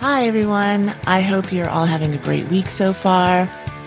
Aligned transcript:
Hi, 0.00 0.26
everyone. 0.26 0.94
I 1.06 1.20
hope 1.20 1.52
you're 1.52 1.68
all 1.68 1.86
having 1.86 2.14
a 2.14 2.18
great 2.18 2.46
week 2.48 2.70
so 2.70 2.92
far. 2.92 3.46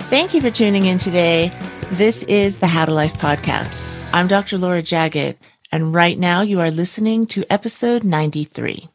Thank 0.10 0.34
you 0.34 0.42
for 0.42 0.52
tuning 0.52 0.86
in 0.86 0.98
today. 0.98 1.54
This 1.92 2.24
is 2.24 2.58
the 2.58 2.68
How 2.68 2.84
to 2.84 2.94
Life 2.94 3.14
podcast. 3.14 3.82
I'm 4.12 4.28
Dr. 4.28 4.58
Laura 4.58 4.84
Jaggett, 4.84 5.38
and 5.72 5.94
right 5.94 6.20
now 6.20 6.42
you 6.42 6.60
are 6.60 6.72
listening 6.72 7.28
to 7.28 7.46
episode 7.50 8.04
93. 8.04 8.90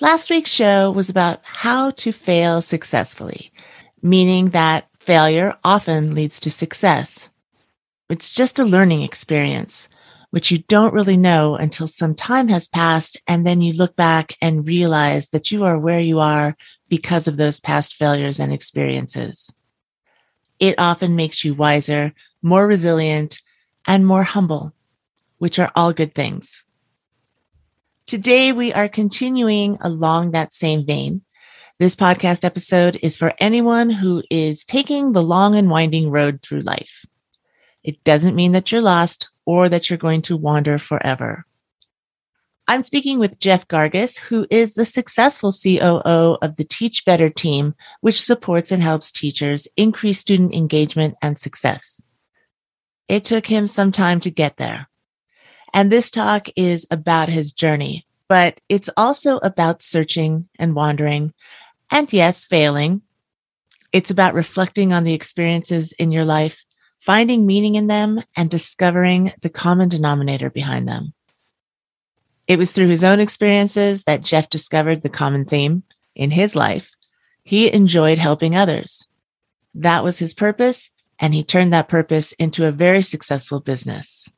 Last 0.00 0.28
week's 0.28 0.50
show 0.50 0.90
was 0.90 1.08
about 1.08 1.38
how 1.44 1.92
to 1.92 2.10
fail 2.10 2.62
successfully, 2.62 3.52
meaning 4.02 4.48
that 4.50 4.88
failure 4.96 5.56
often 5.62 6.16
leads 6.16 6.40
to 6.40 6.50
success. 6.50 7.30
It's 8.08 8.30
just 8.30 8.58
a 8.58 8.64
learning 8.64 9.02
experience, 9.02 9.88
which 10.30 10.50
you 10.50 10.58
don't 10.58 10.94
really 10.94 11.16
know 11.18 11.56
until 11.56 11.86
some 11.86 12.14
time 12.14 12.48
has 12.48 12.66
passed. 12.66 13.18
And 13.26 13.46
then 13.46 13.60
you 13.60 13.74
look 13.74 13.96
back 13.96 14.34
and 14.40 14.66
realize 14.66 15.28
that 15.30 15.50
you 15.52 15.64
are 15.64 15.78
where 15.78 16.00
you 16.00 16.18
are 16.18 16.56
because 16.88 17.28
of 17.28 17.36
those 17.36 17.60
past 17.60 17.96
failures 17.96 18.40
and 18.40 18.50
experiences. 18.50 19.54
It 20.58 20.74
often 20.78 21.16
makes 21.16 21.44
you 21.44 21.54
wiser, 21.54 22.14
more 22.42 22.66
resilient, 22.66 23.42
and 23.86 24.06
more 24.06 24.22
humble, 24.22 24.74
which 25.36 25.58
are 25.58 25.70
all 25.76 25.92
good 25.92 26.14
things. 26.14 26.64
Today, 28.06 28.52
we 28.52 28.72
are 28.72 28.88
continuing 28.88 29.76
along 29.82 30.30
that 30.30 30.54
same 30.54 30.86
vein. 30.86 31.20
This 31.78 31.94
podcast 31.94 32.42
episode 32.42 32.98
is 33.02 33.18
for 33.18 33.34
anyone 33.38 33.90
who 33.90 34.22
is 34.30 34.64
taking 34.64 35.12
the 35.12 35.22
long 35.22 35.54
and 35.54 35.68
winding 35.68 36.10
road 36.10 36.40
through 36.42 36.60
life. 36.60 37.04
It 37.88 38.04
doesn't 38.04 38.34
mean 38.34 38.52
that 38.52 38.70
you're 38.70 38.82
lost 38.82 39.30
or 39.46 39.70
that 39.70 39.88
you're 39.88 39.96
going 39.96 40.20
to 40.20 40.36
wander 40.36 40.76
forever. 40.76 41.46
I'm 42.66 42.84
speaking 42.84 43.18
with 43.18 43.40
Jeff 43.40 43.66
Gargas, 43.66 44.18
who 44.18 44.46
is 44.50 44.74
the 44.74 44.84
successful 44.84 45.52
COO 45.52 46.36
of 46.42 46.56
the 46.56 46.64
Teach 46.64 47.06
Better 47.06 47.30
team, 47.30 47.74
which 48.02 48.20
supports 48.20 48.70
and 48.70 48.82
helps 48.82 49.10
teachers 49.10 49.66
increase 49.74 50.18
student 50.18 50.52
engagement 50.52 51.14
and 51.22 51.38
success. 51.38 52.02
It 53.08 53.24
took 53.24 53.46
him 53.46 53.66
some 53.66 53.90
time 53.90 54.20
to 54.20 54.30
get 54.30 54.58
there. 54.58 54.90
And 55.72 55.90
this 55.90 56.10
talk 56.10 56.48
is 56.56 56.86
about 56.90 57.30
his 57.30 57.52
journey, 57.52 58.06
but 58.28 58.60
it's 58.68 58.90
also 58.98 59.38
about 59.38 59.80
searching 59.80 60.50
and 60.58 60.74
wandering 60.74 61.32
and 61.90 62.12
yes, 62.12 62.44
failing. 62.44 63.00
It's 63.94 64.10
about 64.10 64.34
reflecting 64.34 64.92
on 64.92 65.04
the 65.04 65.14
experiences 65.14 65.92
in 65.92 66.12
your 66.12 66.26
life, 66.26 66.66
finding 66.98 67.46
meaning 67.46 67.74
in 67.74 67.86
them 67.86 68.22
and 68.36 68.50
discovering 68.50 69.32
the 69.42 69.48
common 69.48 69.88
denominator 69.88 70.50
behind 70.50 70.88
them. 70.88 71.14
It 72.46 72.58
was 72.58 72.72
through 72.72 72.88
his 72.88 73.04
own 73.04 73.20
experiences 73.20 74.04
that 74.04 74.22
Jeff 74.22 74.48
discovered 74.48 75.02
the 75.02 75.08
common 75.08 75.44
theme 75.44 75.82
in 76.14 76.30
his 76.30 76.56
life. 76.56 76.94
He 77.42 77.72
enjoyed 77.72 78.18
helping 78.18 78.56
others. 78.56 79.06
That 79.74 80.02
was 80.02 80.18
his 80.18 80.34
purpose 80.34 80.90
and 81.18 81.34
he 81.34 81.42
turned 81.42 81.72
that 81.72 81.88
purpose 81.88 82.32
into 82.32 82.66
a 82.66 82.72
very 82.72 83.02
successful 83.02 83.60
business. 83.60 84.28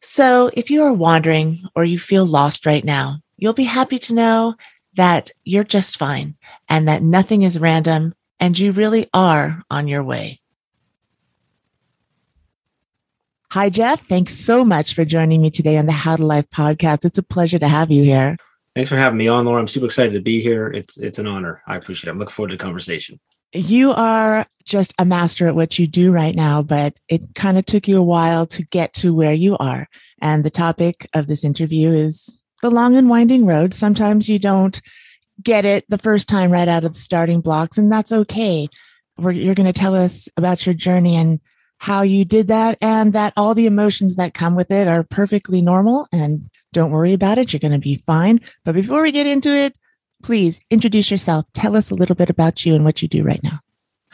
So 0.00 0.50
if 0.52 0.70
you 0.70 0.82
are 0.82 0.92
wandering 0.92 1.62
or 1.74 1.84
you 1.84 1.98
feel 1.98 2.24
lost 2.24 2.66
right 2.66 2.84
now, 2.84 3.20
you'll 3.36 3.52
be 3.52 3.64
happy 3.64 3.98
to 4.00 4.14
know 4.14 4.54
that 4.94 5.30
you're 5.44 5.64
just 5.64 5.98
fine 5.98 6.36
and 6.68 6.88
that 6.88 7.02
nothing 7.02 7.42
is 7.42 7.58
random 7.58 8.14
and 8.40 8.58
you 8.58 8.72
really 8.72 9.08
are 9.12 9.62
on 9.70 9.88
your 9.88 10.02
way. 10.02 10.40
Hi, 13.50 13.70
Jeff. 13.70 14.06
Thanks 14.06 14.34
so 14.34 14.62
much 14.62 14.92
for 14.94 15.06
joining 15.06 15.40
me 15.40 15.50
today 15.50 15.78
on 15.78 15.86
the 15.86 15.92
How 15.92 16.16
to 16.16 16.24
Life 16.26 16.44
podcast. 16.50 17.06
It's 17.06 17.16
a 17.16 17.22
pleasure 17.22 17.58
to 17.58 17.66
have 17.66 17.90
you 17.90 18.02
here. 18.02 18.36
Thanks 18.74 18.90
for 18.90 18.96
having 18.96 19.16
me 19.16 19.26
on, 19.26 19.46
Laura. 19.46 19.58
I'm 19.58 19.66
super 19.66 19.86
excited 19.86 20.12
to 20.12 20.20
be 20.20 20.42
here. 20.42 20.68
It's 20.68 20.98
it's 20.98 21.18
an 21.18 21.26
honor. 21.26 21.62
I 21.66 21.76
appreciate 21.76 22.08
it. 22.08 22.12
I'm 22.12 22.18
looking 22.18 22.34
forward 22.34 22.50
to 22.50 22.58
the 22.58 22.62
conversation. 22.62 23.18
You 23.54 23.92
are 23.92 24.44
just 24.66 24.92
a 24.98 25.06
master 25.06 25.48
at 25.48 25.54
what 25.54 25.78
you 25.78 25.86
do 25.86 26.12
right 26.12 26.36
now, 26.36 26.60
but 26.60 26.98
it 27.08 27.22
kind 27.34 27.56
of 27.56 27.64
took 27.64 27.88
you 27.88 27.96
a 27.96 28.02
while 28.02 28.46
to 28.48 28.62
get 28.64 28.92
to 28.94 29.14
where 29.14 29.32
you 29.32 29.56
are. 29.56 29.88
And 30.20 30.44
the 30.44 30.50
topic 30.50 31.08
of 31.14 31.26
this 31.26 31.42
interview 31.42 31.90
is 31.90 32.38
the 32.60 32.70
long 32.70 32.98
and 32.98 33.08
winding 33.08 33.46
road. 33.46 33.72
Sometimes 33.72 34.28
you 34.28 34.38
don't 34.38 34.78
get 35.42 35.64
it 35.64 35.86
the 35.88 35.96
first 35.96 36.28
time 36.28 36.50
right 36.50 36.68
out 36.68 36.84
of 36.84 36.92
the 36.92 36.98
starting 36.98 37.40
blocks, 37.40 37.78
and 37.78 37.90
that's 37.90 38.12
okay. 38.12 38.68
you're 39.18 39.54
going 39.54 39.64
to 39.64 39.72
tell 39.72 39.94
us 39.94 40.28
about 40.36 40.66
your 40.66 40.74
journey 40.74 41.16
and 41.16 41.40
how 41.78 42.02
you 42.02 42.24
did 42.24 42.48
that, 42.48 42.76
and 42.80 43.12
that 43.12 43.32
all 43.36 43.54
the 43.54 43.66
emotions 43.66 44.16
that 44.16 44.34
come 44.34 44.54
with 44.54 44.70
it 44.70 44.88
are 44.88 45.04
perfectly 45.04 45.62
normal. 45.62 46.08
And 46.12 46.42
don't 46.72 46.90
worry 46.90 47.12
about 47.12 47.38
it. 47.38 47.52
You're 47.52 47.60
going 47.60 47.72
to 47.72 47.78
be 47.78 47.96
fine. 47.96 48.40
But 48.64 48.74
before 48.74 49.02
we 49.02 49.12
get 49.12 49.26
into 49.26 49.50
it, 49.50 49.76
please 50.22 50.60
introduce 50.70 51.10
yourself. 51.10 51.46
Tell 51.54 51.76
us 51.76 51.90
a 51.90 51.94
little 51.94 52.16
bit 52.16 52.30
about 52.30 52.66
you 52.66 52.74
and 52.74 52.84
what 52.84 53.02
you 53.02 53.08
do 53.08 53.22
right 53.22 53.42
now. 53.42 53.60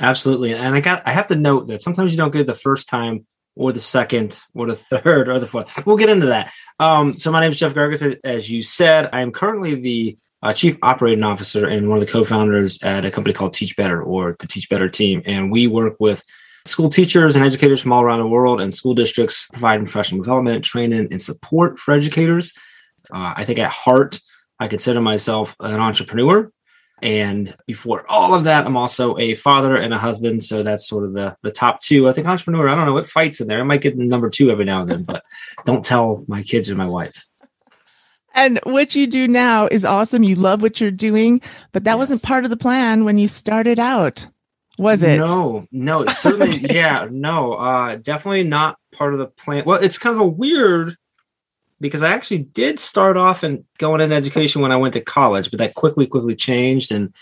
Absolutely. 0.01 0.55
And 0.55 0.75
I 0.75 0.81
got 0.81 1.03
I 1.07 1.13
have 1.13 1.29
to 1.29 1.37
note 1.37 1.69
that 1.69 1.83
sometimes 1.83 2.13
you 2.13 2.19
don't 2.19 2.33
get 2.33 2.43
it 2.43 2.47
the 2.47 2.55
first 2.55 2.89
time 2.89 3.27
or 3.57 3.73
the 3.73 3.81
second 3.81 4.41
or 4.55 4.67
the 4.67 4.77
third 4.77 5.29
or 5.29 5.39
the 5.39 5.47
fourth. 5.47 5.87
We'll 5.87 5.97
get 5.97 6.11
into 6.11 6.27
that. 6.27 6.53
Um, 6.79 7.13
so 7.13 7.31
my 7.31 7.41
name 7.41 7.53
is 7.53 7.59
Jeff 7.59 7.75
Gargas. 7.75 8.19
As 8.25 8.51
you 8.51 8.63
said, 8.63 9.09
I 9.13 9.21
am 9.21 9.33
currently 9.33 9.75
the 9.75 10.19
uh, 10.43 10.53
chief 10.53 10.77
operating 10.83 11.25
officer 11.25 11.67
and 11.67 11.89
one 11.89 11.99
of 11.99 12.05
the 12.05 12.13
co-founders 12.13 12.83
at 12.83 13.07
a 13.07 13.11
company 13.11 13.33
called 13.33 13.55
Teach 13.55 13.77
Better 13.77 14.03
or 14.03 14.37
the 14.39 14.47
Teach 14.47 14.69
Better 14.69 14.89
team. 14.89 15.23
And 15.25 15.51
we 15.51 15.67
work 15.67 15.97
with 16.01 16.23
school 16.67 16.89
teachers 16.89 17.37
and 17.37 17.45
educators 17.45 17.81
from 17.81 17.93
all 17.93 18.03
around 18.03 18.19
the 18.19 18.27
world 18.27 18.61
and 18.61 18.75
school 18.75 18.95
districts 18.95 19.49
providing 19.53 19.85
professional 19.85 20.23
development, 20.23 20.65
training, 20.65 21.09
and 21.11 21.21
support 21.21 21.79
for 21.79 21.93
educators. 21.93 22.53
Uh, 23.13 23.35
I 23.37 23.45
think 23.45 23.59
at 23.59 23.71
heart, 23.71 24.19
I 24.59 24.69
consider 24.69 25.01
myself 25.01 25.55
an 25.61 25.75
entrepreneur. 25.75 26.51
And 27.03 27.55
before 27.67 28.11
all 28.11 28.35
of 28.35 28.45
that, 28.45 28.65
I'm 28.67 28.77
also 28.77 29.19
a 29.19 29.35
father 29.35 29.77
and 29.77 29.93
a 29.93 29.99
husband. 29.99 30.43
So 30.43 30.63
that's 30.63 30.89
sort 30.89 31.05
of 31.05 31.13
the, 31.13 31.37
the 31.43 31.51
top 31.51 31.83
two. 31.83 32.09
I 32.09 32.13
think 32.13 32.27
entrepreneur, 32.27 32.69
I 32.69 32.75
don't 32.75 32.87
know 32.87 32.95
what 32.95 33.07
fights 33.07 33.41
in 33.41 33.49
there. 33.49 33.61
I 33.61 33.65
might 33.65 33.83
get 33.83 33.99
number 33.99 34.31
two 34.31 34.51
every 34.51 34.65
now 34.65 34.81
and 34.81 34.91
then, 34.91 35.03
but 35.03 35.23
don't 35.67 35.85
tell 35.85 36.25
my 36.29 36.43
kids 36.43 36.71
or 36.71 36.77
my 36.77 36.87
wife. 36.87 37.27
And 38.35 38.59
what 38.65 38.95
you 38.95 39.07
do 39.07 39.29
now 39.29 39.67
is 39.67 39.85
awesome. 39.85 40.25
You 40.25 40.35
love 40.35 40.61
what 40.61 40.81
you're 40.81 40.91
doing, 40.91 41.41
but 41.73 41.85
that 41.85 41.93
yes. 41.93 41.99
wasn't 41.99 42.23
part 42.23 42.45
of 42.45 42.51
the 42.51 42.57
plan 42.57 43.05
when 43.05 43.17
you 43.17 43.29
started 43.29 43.79
out, 43.79 44.27
was 44.79 45.03
it? 45.03 45.19
No, 45.19 45.67
no, 45.71 46.07
certainly. 46.07 46.49
okay. 46.65 46.75
Yeah, 46.75 47.09
no, 47.11 47.55
uh, 47.55 47.97
definitely 47.97 48.45
not 48.45 48.79
part 48.93 49.13
of 49.13 49.19
the 49.19 49.27
plan. 49.27 49.65
Well, 49.65 49.83
it's 49.83 49.99
kind 49.99 50.15
of 50.15 50.21
a 50.21 50.27
weird 50.27 50.97
because 51.81 52.03
I 52.03 52.13
actually 52.13 52.39
did 52.39 52.81
start 52.81 53.17
off 53.17 53.43
and 53.43 53.65
going 53.79 54.01
into 54.01 54.17
education 54.17 54.63
when 54.63 54.73
I 54.73 54.77
went 54.77 54.95
to 54.95 55.01
college, 55.01 55.51
but 55.51 55.59
that 55.59 55.75
quickly, 55.75 56.07
quickly 56.07 56.35
changed. 56.35 56.93
And 56.93 57.13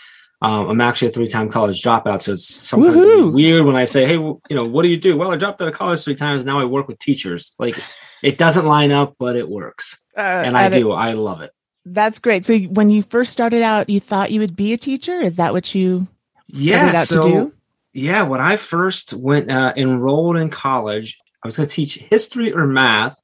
um, 0.41 0.69
I'm 0.69 0.81
actually 0.81 1.09
a 1.09 1.11
three-time 1.11 1.49
college 1.49 1.81
dropout, 1.81 2.21
so 2.21 2.33
it's 2.33 2.47
sometimes 2.47 3.33
weird 3.33 3.65
when 3.65 3.75
I 3.75 3.85
say, 3.85 4.05
"Hey, 4.05 4.15
you 4.15 4.41
know, 4.49 4.65
what 4.65 4.83
do 4.83 4.89
you 4.89 4.97
do?" 4.97 5.17
Well, 5.17 5.31
I 5.31 5.37
dropped 5.37 5.61
out 5.61 5.67
of 5.67 5.73
college 5.73 6.03
three 6.03 6.15
times. 6.15 6.45
Now 6.45 6.59
I 6.59 6.65
work 6.65 6.87
with 6.87 6.99
teachers. 6.99 7.55
Like, 7.59 7.77
it 8.21 8.37
doesn't 8.37 8.65
line 8.65 8.91
up, 8.91 9.15
but 9.17 9.35
it 9.35 9.47
works, 9.47 9.99
uh, 10.17 10.21
and 10.21 10.57
I 10.57 10.69
do. 10.69 10.91
It, 10.91 10.95
I 10.95 11.13
love 11.13 11.41
it. 11.41 11.51
That's 11.85 12.19
great. 12.19 12.45
So 12.45 12.57
when 12.57 12.89
you 12.89 13.03
first 13.03 13.31
started 13.31 13.61
out, 13.61 13.89
you 13.89 13.99
thought 13.99 14.31
you 14.31 14.39
would 14.39 14.55
be 14.55 14.73
a 14.73 14.77
teacher. 14.77 15.21
Is 15.21 15.35
that 15.37 15.53
what 15.53 15.73
you 15.75 16.07
yeah, 16.53 17.03
so? 17.03 17.51
Yeah, 17.91 18.23
when 18.23 18.41
I 18.41 18.55
first 18.55 19.13
went 19.13 19.51
uh, 19.51 19.73
enrolled 19.77 20.37
in 20.37 20.49
college, 20.49 21.19
I 21.43 21.47
was 21.47 21.57
going 21.57 21.69
to 21.69 21.75
teach 21.75 21.97
history 21.97 22.51
or 22.51 22.65
math 22.65 23.19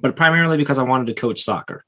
but 0.00 0.16
primarily 0.16 0.56
because 0.56 0.78
I 0.78 0.82
wanted 0.82 1.06
to 1.08 1.14
coach 1.14 1.42
soccer. 1.42 1.84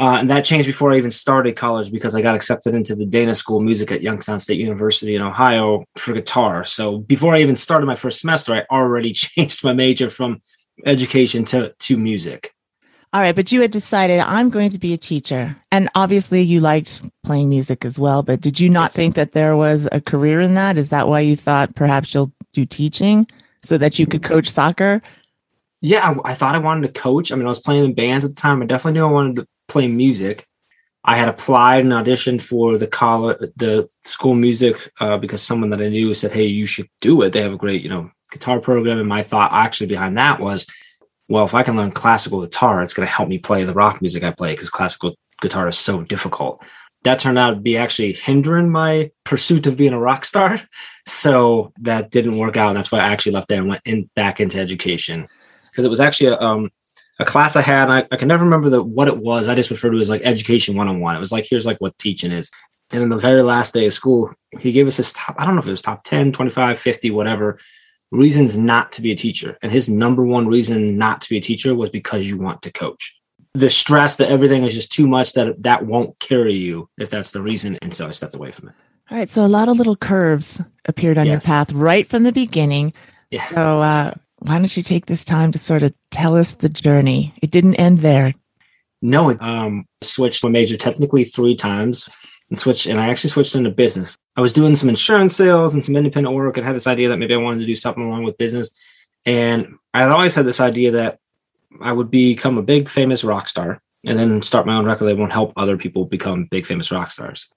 Uh, 0.00 0.16
and 0.18 0.30
that 0.30 0.44
changed 0.44 0.66
before 0.66 0.92
I 0.92 0.96
even 0.96 1.10
started 1.10 1.54
college 1.54 1.92
because 1.92 2.16
I 2.16 2.22
got 2.22 2.34
accepted 2.34 2.74
into 2.74 2.96
the 2.96 3.06
Dana 3.06 3.32
School 3.32 3.58
of 3.58 3.62
Music 3.62 3.92
at 3.92 4.02
Youngstown 4.02 4.40
State 4.40 4.58
University 4.58 5.14
in 5.14 5.22
Ohio 5.22 5.84
for 5.96 6.12
guitar. 6.12 6.64
So 6.64 6.98
before 6.98 7.34
I 7.34 7.40
even 7.40 7.54
started 7.54 7.86
my 7.86 7.94
first 7.94 8.20
semester, 8.20 8.54
I 8.54 8.64
already 8.74 9.12
changed 9.12 9.62
my 9.62 9.72
major 9.72 10.10
from 10.10 10.40
education 10.84 11.44
to, 11.46 11.72
to 11.78 11.96
music. 11.96 12.52
All 13.14 13.20
right, 13.20 13.34
but 13.34 13.52
you 13.52 13.60
had 13.60 13.70
decided 13.70 14.18
I'm 14.18 14.50
going 14.50 14.70
to 14.70 14.78
be 14.78 14.92
a 14.92 14.98
teacher. 14.98 15.56
And 15.70 15.88
obviously 15.94 16.42
you 16.42 16.60
liked 16.60 17.00
playing 17.22 17.48
music 17.48 17.84
as 17.84 17.96
well, 17.96 18.24
but 18.24 18.40
did 18.40 18.58
you 18.58 18.68
not 18.68 18.92
think 18.92 19.14
that 19.14 19.32
there 19.32 19.56
was 19.56 19.88
a 19.92 20.00
career 20.00 20.40
in 20.40 20.54
that? 20.54 20.76
Is 20.76 20.90
that 20.90 21.06
why 21.06 21.20
you 21.20 21.36
thought 21.36 21.76
perhaps 21.76 22.12
you'll 22.12 22.32
do 22.52 22.66
teaching 22.66 23.28
so 23.62 23.78
that 23.78 24.00
you 24.00 24.06
could 24.08 24.24
coach 24.24 24.50
soccer? 24.50 25.00
yeah, 25.84 26.16
I, 26.24 26.30
I, 26.30 26.34
thought 26.34 26.54
I 26.54 26.58
wanted 26.58 26.94
to 26.94 27.00
coach. 27.00 27.30
I 27.30 27.36
mean, 27.36 27.44
I 27.44 27.50
was 27.50 27.58
playing 27.58 27.84
in 27.84 27.92
bands 27.92 28.24
at 28.24 28.34
the 28.34 28.40
time. 28.40 28.62
I 28.62 28.64
definitely 28.64 28.98
knew 28.98 29.06
I 29.06 29.12
wanted 29.12 29.36
to 29.36 29.46
play 29.68 29.86
music. 29.86 30.48
I 31.04 31.16
had 31.16 31.28
applied 31.28 31.84
and 31.84 31.92
auditioned 31.92 32.40
for 32.40 32.78
the 32.78 32.86
college, 32.86 33.36
the 33.56 33.86
school 34.02 34.34
music, 34.34 34.90
uh, 34.98 35.18
because 35.18 35.42
someone 35.42 35.68
that 35.70 35.82
I 35.82 35.90
knew 35.90 36.14
said, 36.14 36.32
"Hey, 36.32 36.46
you 36.46 36.64
should 36.64 36.88
do 37.02 37.20
it. 37.20 37.34
They 37.34 37.42
have 37.42 37.52
a 37.52 37.58
great, 37.58 37.82
you 37.82 37.90
know, 37.90 38.10
guitar 38.32 38.60
program." 38.60 38.98
And 38.98 39.06
my 39.06 39.22
thought 39.22 39.52
actually 39.52 39.88
behind 39.88 40.16
that 40.16 40.40
was, 40.40 40.66
well, 41.28 41.44
if 41.44 41.54
I 41.54 41.62
can 41.62 41.76
learn 41.76 41.90
classical 41.90 42.42
guitar, 42.42 42.82
it's 42.82 42.94
going 42.94 43.06
to 43.06 43.12
help 43.12 43.28
me 43.28 43.38
play 43.38 43.64
the 43.64 43.72
rock 43.72 44.00
music 44.00 44.22
I 44.22 44.30
play 44.30 44.52
because 44.52 44.70
classical 44.70 45.14
guitar 45.40 45.68
is 45.68 45.78
so 45.78 46.02
difficult. 46.02 46.62
that 47.04 47.18
turned 47.20 47.38
out 47.38 47.50
to 47.50 47.56
be 47.56 47.76
actually 47.76 48.14
hindering 48.14 48.70
my 48.70 49.10
pursuit 49.24 49.66
of 49.66 49.76
being 49.76 49.92
a 49.92 50.00
rock 50.00 50.24
star. 50.24 50.60
So 51.06 51.70
that 51.82 52.10
didn't 52.10 52.38
work 52.38 52.56
out. 52.56 52.72
That's 52.72 52.90
why 52.90 53.00
I 53.00 53.08
actually 53.08 53.32
left 53.32 53.48
there 53.48 53.58
and 53.58 53.68
went 53.68 53.82
in 53.84 54.08
back 54.16 54.40
into 54.40 54.58
education 54.58 55.28
because 55.70 55.84
it 55.84 55.90
was 55.90 56.00
actually 56.00 56.28
a, 56.28 56.40
um, 56.40 56.70
a 57.20 57.26
class 57.26 57.56
I 57.56 57.60
had. 57.60 57.90
I, 57.90 58.06
I, 58.10 58.16
can 58.16 58.28
never 58.28 58.42
remember 58.42 58.70
the, 58.70 58.82
what 58.82 59.06
it 59.06 59.18
was. 59.18 59.46
I 59.46 59.54
just 59.54 59.70
refer 59.70 59.90
to 59.90 59.98
it 59.98 60.00
as 60.00 60.08
like 60.08 60.22
education 60.24 60.76
one 60.76 60.88
on 60.88 61.00
one. 61.00 61.14
It 61.14 61.18
was 61.18 61.30
like, 61.30 61.44
here's 61.46 61.66
like 61.66 61.78
what 61.78 61.98
teaching 61.98 62.32
is. 62.32 62.50
And 62.90 63.02
in 63.02 63.10
the 63.10 63.18
very 63.18 63.42
last 63.42 63.74
day 63.74 63.84
of 63.84 63.92
school, 63.92 64.32
he 64.58 64.72
gave 64.72 64.86
us 64.86 64.96
his 64.96 65.12
top, 65.12 65.36
I 65.38 65.44
don't 65.44 65.56
know 65.56 65.60
if 65.60 65.66
it 65.66 65.72
was 65.72 65.82
top 65.82 66.04
10, 66.04 66.32
25, 66.32 66.78
50, 66.78 67.10
whatever 67.10 67.58
reasons 68.14 68.56
not 68.56 68.92
to 68.92 69.02
be 69.02 69.12
a 69.12 69.16
teacher. 69.16 69.58
And 69.62 69.70
his 69.70 69.88
number 69.88 70.24
one 70.24 70.46
reason 70.46 70.96
not 70.96 71.20
to 71.22 71.28
be 71.28 71.36
a 71.36 71.40
teacher 71.40 71.74
was 71.74 71.90
because 71.90 72.28
you 72.28 72.38
want 72.38 72.62
to 72.62 72.72
coach. 72.72 73.14
The 73.54 73.70
stress 73.70 74.16
that 74.16 74.30
everything 74.30 74.64
is 74.64 74.74
just 74.74 74.92
too 74.92 75.06
much 75.06 75.34
that 75.34 75.62
that 75.62 75.86
won't 75.86 76.18
carry 76.18 76.54
you 76.54 76.88
if 76.98 77.10
that's 77.10 77.32
the 77.32 77.42
reason. 77.42 77.78
And 77.82 77.94
so 77.94 78.08
I 78.08 78.10
stepped 78.10 78.34
away 78.34 78.50
from 78.50 78.68
it. 78.68 78.74
All 79.10 79.18
right. 79.18 79.30
So 79.30 79.44
a 79.44 79.48
lot 79.48 79.68
of 79.68 79.76
little 79.76 79.96
curves 79.96 80.60
appeared 80.86 81.18
on 81.18 81.26
yes. 81.26 81.32
your 81.32 81.40
path 81.40 81.72
right 81.72 82.06
from 82.06 82.22
the 82.22 82.32
beginning. 82.32 82.92
Yeah. 83.30 83.44
So 83.48 83.82
uh, 83.82 84.14
why 84.38 84.58
don't 84.58 84.76
you 84.76 84.82
take 84.82 85.06
this 85.06 85.24
time 85.24 85.52
to 85.52 85.58
sort 85.58 85.82
of 85.82 85.94
tell 86.10 86.36
us 86.36 86.54
the 86.54 86.68
journey? 86.68 87.34
It 87.42 87.50
didn't 87.50 87.76
end 87.76 88.00
there. 88.00 88.32
No, 89.02 89.36
um, 89.40 89.86
switched 90.02 90.42
my 90.42 90.50
major 90.50 90.78
technically 90.78 91.24
three 91.24 91.54
times 91.54 92.08
and 92.54 92.58
switch 92.60 92.86
and 92.86 93.00
I 93.00 93.08
actually 93.08 93.30
switched 93.30 93.56
into 93.56 93.70
business. 93.70 94.16
I 94.36 94.40
was 94.40 94.52
doing 94.52 94.76
some 94.76 94.88
insurance 94.88 95.34
sales 95.34 95.74
and 95.74 95.82
some 95.82 95.96
independent 95.96 96.36
work 96.36 96.56
and 96.56 96.64
had 96.64 96.76
this 96.76 96.86
idea 96.86 97.08
that 97.08 97.18
maybe 97.18 97.34
I 97.34 97.38
wanted 97.38 97.58
to 97.60 97.66
do 97.66 97.74
something 97.74 98.04
along 98.04 98.22
with 98.22 98.38
business. 98.38 98.70
And 99.26 99.76
I 99.92 100.02
had 100.02 100.10
always 100.10 100.36
had 100.36 100.46
this 100.46 100.60
idea 100.60 100.92
that 100.92 101.18
I 101.80 101.90
would 101.90 102.12
become 102.12 102.56
a 102.56 102.62
big 102.62 102.88
famous 102.88 103.24
rock 103.24 103.48
star 103.48 103.82
and 104.06 104.16
then 104.16 104.40
start 104.42 104.66
my 104.66 104.76
own 104.76 104.84
record 104.84 105.06
label 105.06 105.24
and 105.24 105.32
help 105.32 105.52
other 105.56 105.76
people 105.76 106.04
become 106.04 106.44
big 106.44 106.64
famous 106.64 106.92
rock 106.92 107.10
stars. 107.10 107.48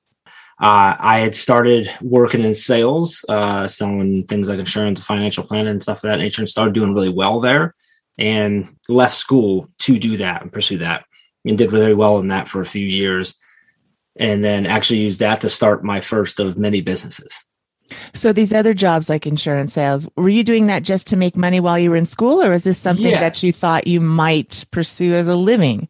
Uh, 0.60 0.96
I 0.98 1.20
had 1.20 1.36
started 1.36 1.88
working 2.02 2.44
in 2.44 2.56
sales, 2.56 3.24
uh, 3.30 3.68
selling 3.68 4.24
things 4.24 4.50
like 4.50 4.58
insurance, 4.58 5.04
financial 5.04 5.44
planning, 5.44 5.68
and 5.68 5.84
stuff 5.84 5.98
of 5.98 6.10
that 6.10 6.18
nature, 6.18 6.42
and 6.42 6.50
started 6.50 6.74
doing 6.74 6.96
really 6.96 7.10
well 7.10 7.40
there. 7.40 7.76
And 8.18 8.76
left 8.90 9.14
school 9.14 9.70
to 9.80 10.00
do 10.00 10.18
that 10.18 10.42
and 10.42 10.52
pursue 10.52 10.80
that, 10.80 11.06
and 11.46 11.56
did 11.56 11.74
really 11.74 11.94
well 11.94 12.18
in 12.18 12.30
that 12.30 12.50
for 12.50 12.62
a 12.62 12.66
few 12.66 12.84
years 12.84 13.36
and 14.19 14.44
then 14.44 14.66
actually 14.66 15.00
use 15.00 15.18
that 15.19 15.42
to 15.42 15.50
start 15.50 15.84
my 15.84 16.02
first 16.02 16.40
of 16.40 16.58
many 16.58 16.81
businesses. 16.81 17.44
So 18.14 18.34
these 18.34 18.54
other 18.54 18.74
jobs 18.74 19.10
like 19.10 19.25
insurance 19.25 19.74
sales, 19.74 20.08
were 20.16 20.30
you 20.30 20.44
doing 20.44 20.68
that 20.68 20.84
just 20.84 21.08
to 21.08 21.16
make 21.16 21.38
money 21.38 21.60
while 21.60 21.80
you 21.80 21.90
were 21.90 21.96
in 21.96 22.06
school 22.06 22.44
or 22.44 22.54
is 22.54 22.64
this 22.64 22.78
something 22.78 23.06
yeah. 23.06 23.22
that 23.22 23.42
you 23.44 23.54
thought 23.54 23.88
you 23.88 24.02
might 24.02 24.66
pursue 24.72 25.14
as 25.14 25.28
a 25.28 25.36
living? 25.36 25.88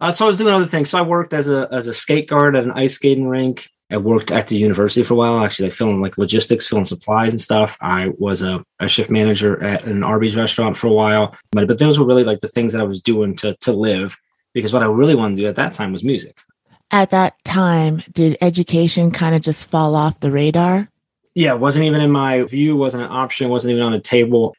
Uh, 0.00 0.10
so 0.10 0.24
I 0.24 0.28
was 0.28 0.36
doing 0.36 0.54
other 0.54 0.66
things. 0.66 0.90
So 0.90 0.98
I 0.98 1.02
worked 1.02 1.34
as 1.34 1.48
a 1.48 1.68
as 1.70 1.86
a 1.86 1.94
skate 1.94 2.28
guard 2.28 2.56
at 2.56 2.64
an 2.64 2.72
ice 2.72 2.94
skating 2.94 3.28
rink. 3.28 3.68
I 3.92 3.96
worked 3.96 4.30
at 4.30 4.46
the 4.46 4.56
university 4.56 5.02
for 5.02 5.14
a 5.14 5.16
while, 5.16 5.42
actually 5.42 5.66
like 5.66 5.74
filling 5.74 6.00
like 6.00 6.16
logistics, 6.16 6.66
filling 6.66 6.84
supplies 6.84 7.32
and 7.32 7.40
stuff. 7.40 7.76
I 7.80 8.10
was 8.18 8.40
a, 8.40 8.64
a 8.78 8.88
shift 8.88 9.10
manager 9.10 9.62
at 9.62 9.84
an 9.84 10.04
Arby's 10.04 10.36
restaurant 10.36 10.76
for 10.76 10.86
a 10.86 10.92
while. 10.92 11.36
But 11.52 11.66
but 11.66 11.78
those 11.78 11.98
were 11.98 12.06
really 12.06 12.24
like 12.24 12.40
the 12.40 12.48
things 12.48 12.72
that 12.72 12.80
I 12.80 12.84
was 12.84 13.02
doing 13.02 13.34
to 13.36 13.56
to 13.56 13.72
live 13.72 14.16
because 14.54 14.72
what 14.72 14.82
I 14.82 14.86
really 14.86 15.14
wanted 15.14 15.36
to 15.36 15.42
do 15.42 15.48
at 15.48 15.56
that 15.56 15.74
time 15.74 15.92
was 15.92 16.04
music 16.04 16.38
at 16.90 17.10
that 17.10 17.42
time, 17.44 18.02
did 18.14 18.36
education 18.40 19.10
kind 19.10 19.34
of 19.34 19.42
just 19.42 19.64
fall 19.64 19.94
off 19.94 20.20
the 20.20 20.30
radar? 20.30 20.88
Yeah, 21.34 21.54
it 21.54 21.60
wasn't 21.60 21.84
even 21.84 22.00
in 22.00 22.10
my 22.10 22.42
view, 22.42 22.76
wasn't 22.76 23.04
an 23.04 23.10
option, 23.10 23.48
wasn't 23.48 23.72
even 23.72 23.84
on 23.84 23.92
the 23.92 24.00
table. 24.00 24.56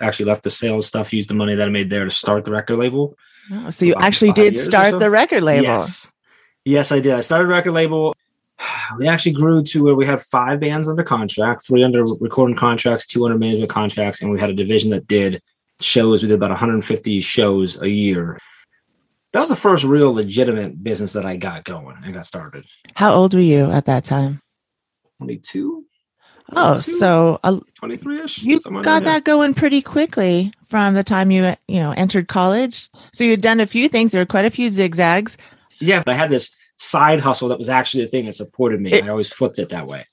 Actually 0.00 0.26
left 0.26 0.42
the 0.42 0.50
sales 0.50 0.86
stuff, 0.86 1.12
used 1.12 1.30
the 1.30 1.34
money 1.34 1.54
that 1.54 1.66
I 1.66 1.70
made 1.70 1.90
there 1.90 2.04
to 2.04 2.10
start 2.10 2.44
the 2.44 2.50
record 2.50 2.78
label. 2.78 3.16
Oh, 3.52 3.70
so 3.70 3.84
you 3.84 3.94
actually 3.94 4.32
did 4.32 4.56
start 4.56 4.92
so. 4.92 4.98
the 4.98 5.10
record 5.10 5.42
label. 5.42 5.64
Yes. 5.64 6.10
Yes, 6.64 6.92
I 6.92 7.00
did. 7.00 7.12
I 7.12 7.20
started 7.20 7.44
a 7.44 7.48
record 7.48 7.72
label. 7.72 8.14
We 8.98 9.08
actually 9.08 9.32
grew 9.32 9.62
to 9.64 9.82
where 9.82 9.94
we 9.94 10.06
had 10.06 10.20
five 10.20 10.60
bands 10.60 10.88
under 10.88 11.02
contract, 11.02 11.66
three 11.66 11.82
under 11.82 12.04
recording 12.04 12.54
contracts, 12.54 13.06
two 13.06 13.24
under 13.24 13.38
management 13.38 13.70
contracts, 13.70 14.20
and 14.20 14.30
we 14.30 14.38
had 14.38 14.50
a 14.50 14.54
division 14.54 14.90
that 14.90 15.06
did 15.06 15.42
shows. 15.80 16.22
We 16.22 16.28
did 16.28 16.34
about 16.34 16.50
150 16.50 17.20
shows 17.20 17.80
a 17.80 17.88
year 17.88 18.38
that 19.34 19.40
was 19.40 19.48
the 19.48 19.56
first 19.56 19.82
real 19.82 20.14
legitimate 20.14 20.82
business 20.84 21.14
that 21.14 21.26
I 21.26 21.34
got 21.34 21.64
going 21.64 21.96
and 22.04 22.14
got 22.14 22.24
started. 22.24 22.64
How 22.94 23.12
old 23.12 23.34
were 23.34 23.40
you 23.40 23.68
at 23.68 23.86
that 23.86 24.04
time? 24.04 24.40
22. 25.18 25.84
Oh, 26.52 26.76
so 26.76 27.40
uh, 27.42 27.58
23 27.74 28.22
ish. 28.22 28.42
You 28.44 28.60
got 28.60 29.02
that 29.02 29.24
going 29.24 29.52
pretty 29.52 29.82
quickly 29.82 30.52
from 30.68 30.94
the 30.94 31.02
time 31.02 31.32
you, 31.32 31.52
you 31.66 31.80
know, 31.80 31.90
entered 31.90 32.28
college. 32.28 32.88
So 33.12 33.24
you 33.24 33.30
had 33.30 33.42
done 33.42 33.58
a 33.58 33.66
few 33.66 33.88
things. 33.88 34.12
There 34.12 34.22
were 34.22 34.26
quite 34.26 34.44
a 34.44 34.50
few 34.50 34.70
zigzags. 34.70 35.36
Yeah. 35.80 36.04
I 36.06 36.14
had 36.14 36.30
this 36.30 36.54
side 36.76 37.20
hustle 37.20 37.48
that 37.48 37.58
was 37.58 37.68
actually 37.68 38.04
the 38.04 38.10
thing 38.10 38.26
that 38.26 38.36
supported 38.36 38.80
me. 38.80 38.92
It, 38.92 39.04
I 39.04 39.08
always 39.08 39.32
flipped 39.32 39.58
it 39.58 39.70
that 39.70 39.86
way. 39.86 40.06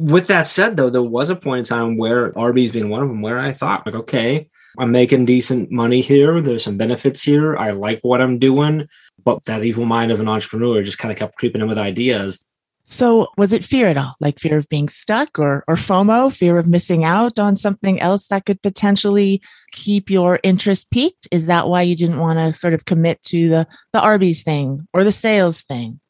With 0.00 0.28
that 0.28 0.46
said, 0.46 0.78
though, 0.78 0.88
there 0.88 1.02
was 1.02 1.28
a 1.28 1.36
point 1.36 1.58
in 1.58 1.64
time 1.66 1.98
where 1.98 2.36
Arby's 2.38 2.72
being 2.72 2.88
one 2.88 3.02
of 3.02 3.08
them 3.08 3.20
where 3.20 3.38
I 3.38 3.52
thought, 3.52 3.84
like, 3.84 3.94
okay, 3.94 4.48
I'm 4.78 4.92
making 4.92 5.26
decent 5.26 5.70
money 5.70 6.00
here. 6.00 6.40
There's 6.40 6.64
some 6.64 6.78
benefits 6.78 7.22
here. 7.22 7.54
I 7.54 7.72
like 7.72 8.00
what 8.00 8.22
I'm 8.22 8.38
doing. 8.38 8.88
But 9.22 9.44
that 9.44 9.62
evil 9.62 9.84
mind 9.84 10.10
of 10.10 10.18
an 10.18 10.26
entrepreneur 10.26 10.82
just 10.82 10.96
kind 10.96 11.12
of 11.12 11.18
kept 11.18 11.36
creeping 11.36 11.60
in 11.60 11.68
with 11.68 11.78
ideas. 11.78 12.42
So 12.86 13.28
was 13.36 13.52
it 13.52 13.62
fear 13.62 13.88
at 13.88 13.98
all? 13.98 14.14
Like 14.20 14.40
fear 14.40 14.56
of 14.56 14.70
being 14.70 14.88
stuck 14.88 15.38
or, 15.38 15.64
or 15.68 15.76
FOMO, 15.76 16.34
fear 16.34 16.56
of 16.56 16.66
missing 16.66 17.04
out 17.04 17.38
on 17.38 17.56
something 17.56 18.00
else 18.00 18.28
that 18.28 18.46
could 18.46 18.62
potentially 18.62 19.42
keep 19.72 20.08
your 20.08 20.40
interest 20.42 20.90
piqued? 20.90 21.28
Is 21.30 21.44
that 21.44 21.68
why 21.68 21.82
you 21.82 21.94
didn't 21.94 22.20
want 22.20 22.38
to 22.38 22.58
sort 22.58 22.72
of 22.72 22.86
commit 22.86 23.22
to 23.24 23.50
the, 23.50 23.66
the 23.92 24.00
Arby's 24.00 24.42
thing 24.42 24.88
or 24.94 25.04
the 25.04 25.12
sales 25.12 25.60
thing? 25.60 26.00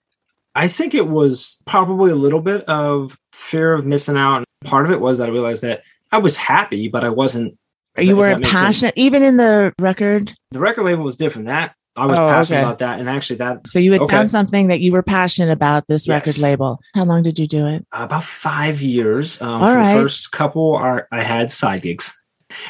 I 0.55 0.69
think 0.69 0.95
it 0.95 1.09
was 1.09 1.63
probably 1.67 2.11
a 2.11 2.17
little 2.17 2.41
bit 2.41 2.65
of 2.65 3.19
fear 3.33 3.73
of 3.73 3.87
missing 3.87 4.17
out. 4.17 4.45
Part 4.65 4.85
of 4.85 4.91
it 4.91 5.01
was 5.01 5.19
that 5.19 5.29
I 5.29 5.33
realized 5.33 5.63
that 5.63 5.83
I 6.13 6.19
was 6.19 6.37
happy, 6.37 6.89
but 6.89 7.05
I 7.05 7.09
wasn't 7.09 7.57
you 7.99 8.17
were 8.17 8.39
passionate, 8.41 8.95
even 8.97 9.23
in 9.23 9.37
the 9.37 9.73
record. 9.79 10.35
The 10.53 10.59
record 10.59 10.85
label 10.85 11.05
was 11.05 11.17
different. 11.17 11.49
That 11.49 11.75
I 11.97 12.07
was 12.07 12.19
oh, 12.19 12.29
passionate 12.29 12.59
okay. 12.59 12.65
about 12.65 12.79
that, 12.79 13.01
and 13.01 13.09
actually 13.09 13.37
that. 13.37 13.67
So 13.67 13.79
you 13.79 13.93
had 13.93 14.03
okay. 14.03 14.17
found 14.17 14.31
something 14.31 14.69
that 14.69 14.81
you 14.81 14.93
were 14.93 15.03
passionate 15.03 15.53
about. 15.53 15.87
This 15.87 16.07
yes. 16.07 16.27
record 16.27 16.41
label. 16.41 16.81
How 16.95 17.05
long 17.05 17.23
did 17.23 17.39
you 17.39 17.47
do 17.47 17.67
it? 17.67 17.85
Uh, 17.93 18.05
about 18.05 18.25
five 18.25 18.81
years. 18.81 19.41
Um, 19.43 19.63
All 19.63 19.75
right. 19.75 19.95
The 19.95 20.03
first 20.03 20.31
couple, 20.31 20.75
are 20.75 21.09
I 21.11 21.23
had 21.23 21.51
side 21.51 21.83
gigs, 21.83 22.15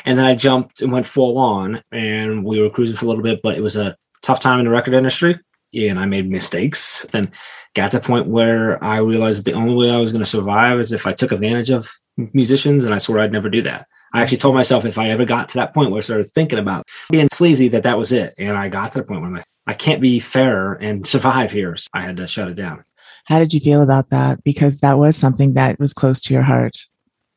and 0.04 0.18
then 0.18 0.24
I 0.24 0.34
jumped 0.34 0.80
and 0.80 0.90
went 0.90 1.06
full 1.06 1.38
on, 1.38 1.82
and 1.92 2.44
we 2.44 2.60
were 2.60 2.70
cruising 2.70 2.96
for 2.96 3.04
a 3.04 3.08
little 3.08 3.22
bit. 3.22 3.40
But 3.42 3.56
it 3.56 3.62
was 3.62 3.76
a 3.76 3.96
tough 4.22 4.40
time 4.40 4.58
in 4.58 4.64
the 4.64 4.70
record 4.70 4.94
industry, 4.94 5.38
Yeah, 5.72 5.90
and 5.90 5.98
I 5.98 6.06
made 6.06 6.28
mistakes. 6.28 7.06
Then 7.12 7.30
got 7.74 7.90
to 7.92 7.98
the 7.98 8.06
point 8.06 8.26
where 8.26 8.82
I 8.82 8.96
realized 8.98 9.38
that 9.38 9.50
the 9.50 9.56
only 9.56 9.74
way 9.74 9.90
I 9.90 9.98
was 9.98 10.12
going 10.12 10.24
to 10.24 10.30
survive 10.30 10.78
is 10.80 10.92
if 10.92 11.06
I 11.06 11.12
took 11.12 11.32
advantage 11.32 11.70
of 11.70 11.90
musicians, 12.16 12.84
and 12.84 12.94
I 12.94 12.98
swore 12.98 13.20
I'd 13.20 13.32
never 13.32 13.48
do 13.48 13.62
that. 13.62 13.86
I 14.12 14.22
actually 14.22 14.38
told 14.38 14.56
myself 14.56 14.84
if 14.84 14.98
I 14.98 15.10
ever 15.10 15.24
got 15.24 15.48
to 15.50 15.54
that 15.58 15.72
point 15.72 15.90
where 15.90 15.98
I 15.98 16.02
started 16.02 16.28
thinking 16.30 16.58
about 16.58 16.86
being 17.10 17.28
sleazy, 17.32 17.68
that 17.68 17.84
that 17.84 17.96
was 17.96 18.10
it. 18.10 18.34
And 18.38 18.56
I 18.56 18.68
got 18.68 18.92
to 18.92 18.98
the 18.98 19.04
point 19.04 19.20
where 19.20 19.28
I'm 19.28 19.36
like, 19.36 19.44
I 19.66 19.74
can't 19.74 20.00
be 20.00 20.18
fair 20.18 20.72
and 20.74 21.06
survive 21.06 21.52
here. 21.52 21.76
So 21.76 21.86
I 21.94 22.02
had 22.02 22.16
to 22.16 22.26
shut 22.26 22.48
it 22.48 22.54
down. 22.54 22.84
How 23.26 23.38
did 23.38 23.54
you 23.54 23.60
feel 23.60 23.82
about 23.82 24.10
that? 24.10 24.42
Because 24.42 24.80
that 24.80 24.98
was 24.98 25.16
something 25.16 25.54
that 25.54 25.78
was 25.78 25.92
close 25.92 26.20
to 26.22 26.34
your 26.34 26.42
heart. 26.42 26.78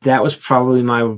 That 0.00 0.22
was 0.22 0.34
probably 0.34 0.82
my 0.82 1.16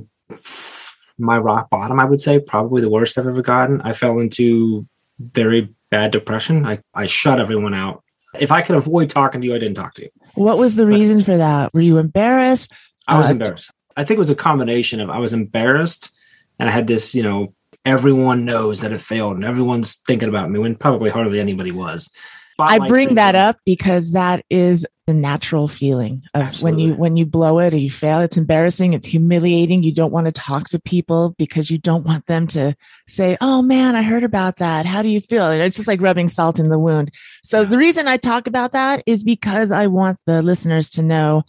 my 1.17 1.37
rock 1.37 1.71
bottom, 1.71 1.99
I 1.99 2.05
would 2.05 2.21
say, 2.21 2.39
probably 2.39 2.81
the 2.81 2.89
worst 2.89 3.17
I've 3.17 3.27
ever 3.27 3.41
gotten. 3.41 3.81
I 3.81 3.93
fell 3.93 4.19
into 4.19 4.85
very 5.19 5.73
bad 5.89 6.11
depression. 6.11 6.65
I, 6.65 6.79
I 6.93 7.07
shut 7.07 7.39
everyone 7.39 7.73
out. 7.73 8.03
If 8.39 8.51
I 8.51 8.61
could 8.61 8.75
avoid 8.75 9.09
talking 9.09 9.41
to 9.41 9.47
you, 9.47 9.55
I 9.55 9.59
didn't 9.59 9.75
talk 9.75 9.93
to 9.95 10.03
you. 10.03 10.09
What 10.35 10.57
was 10.57 10.75
the 10.75 10.83
but, 10.83 10.89
reason 10.89 11.23
for 11.23 11.37
that? 11.37 11.73
Were 11.73 11.81
you 11.81 11.97
embarrassed? 11.97 12.71
I 13.07 13.17
was 13.17 13.27
uh, 13.27 13.31
embarrassed. 13.31 13.71
I 13.95 14.03
think 14.03 14.17
it 14.17 14.19
was 14.19 14.29
a 14.29 14.35
combination 14.35 14.99
of 14.99 15.09
I 15.09 15.17
was 15.17 15.33
embarrassed 15.33 16.11
and 16.59 16.69
I 16.69 16.71
had 16.71 16.87
this, 16.87 17.15
you 17.15 17.23
know, 17.23 17.53
everyone 17.85 18.45
knows 18.45 18.81
that 18.81 18.91
it 18.91 19.01
failed 19.01 19.35
and 19.35 19.45
everyone's 19.45 19.95
thinking 20.07 20.29
about 20.29 20.51
me 20.51 20.59
when 20.59 20.75
probably 20.75 21.09
hardly 21.09 21.39
anybody 21.39 21.71
was. 21.71 22.11
I 22.59 22.87
bring 22.87 23.15
that 23.15 23.35
up 23.35 23.57
because 23.65 24.11
that 24.11 24.43
is 24.49 24.85
the 25.05 25.13
natural 25.13 25.67
feeling 25.67 26.23
of 26.33 26.43
Absolutely. 26.43 26.71
when 26.71 26.79
you 26.79 26.95
when 26.95 27.17
you 27.17 27.25
blow 27.25 27.59
it 27.59 27.73
or 27.73 27.77
you 27.77 27.89
fail. 27.89 28.19
It's 28.19 28.35
embarrassing. 28.35 28.93
It's 28.93 29.07
humiliating. 29.07 29.83
You 29.83 29.93
don't 29.93 30.11
want 30.11 30.25
to 30.25 30.31
talk 30.31 30.67
to 30.69 30.79
people 30.79 31.33
because 31.37 31.71
you 31.71 31.77
don't 31.77 32.05
want 32.05 32.25
them 32.25 32.45
to 32.47 32.75
say, 33.07 33.37
"Oh 33.39 33.61
man, 33.61 33.95
I 33.95 34.01
heard 34.01 34.23
about 34.23 34.57
that. 34.57 34.85
How 34.85 35.01
do 35.01 35.09
you 35.09 35.21
feel?" 35.21 35.45
And 35.47 35.61
it's 35.61 35.77
just 35.77 35.87
like 35.87 36.01
rubbing 36.01 36.27
salt 36.27 36.59
in 36.59 36.69
the 36.69 36.79
wound. 36.79 37.11
So 37.43 37.63
the 37.63 37.77
reason 37.77 38.07
I 38.07 38.17
talk 38.17 38.47
about 38.47 38.73
that 38.73 39.01
is 39.05 39.23
because 39.23 39.71
I 39.71 39.87
want 39.87 40.19
the 40.25 40.41
listeners 40.41 40.89
to 40.91 41.01
know 41.01 41.43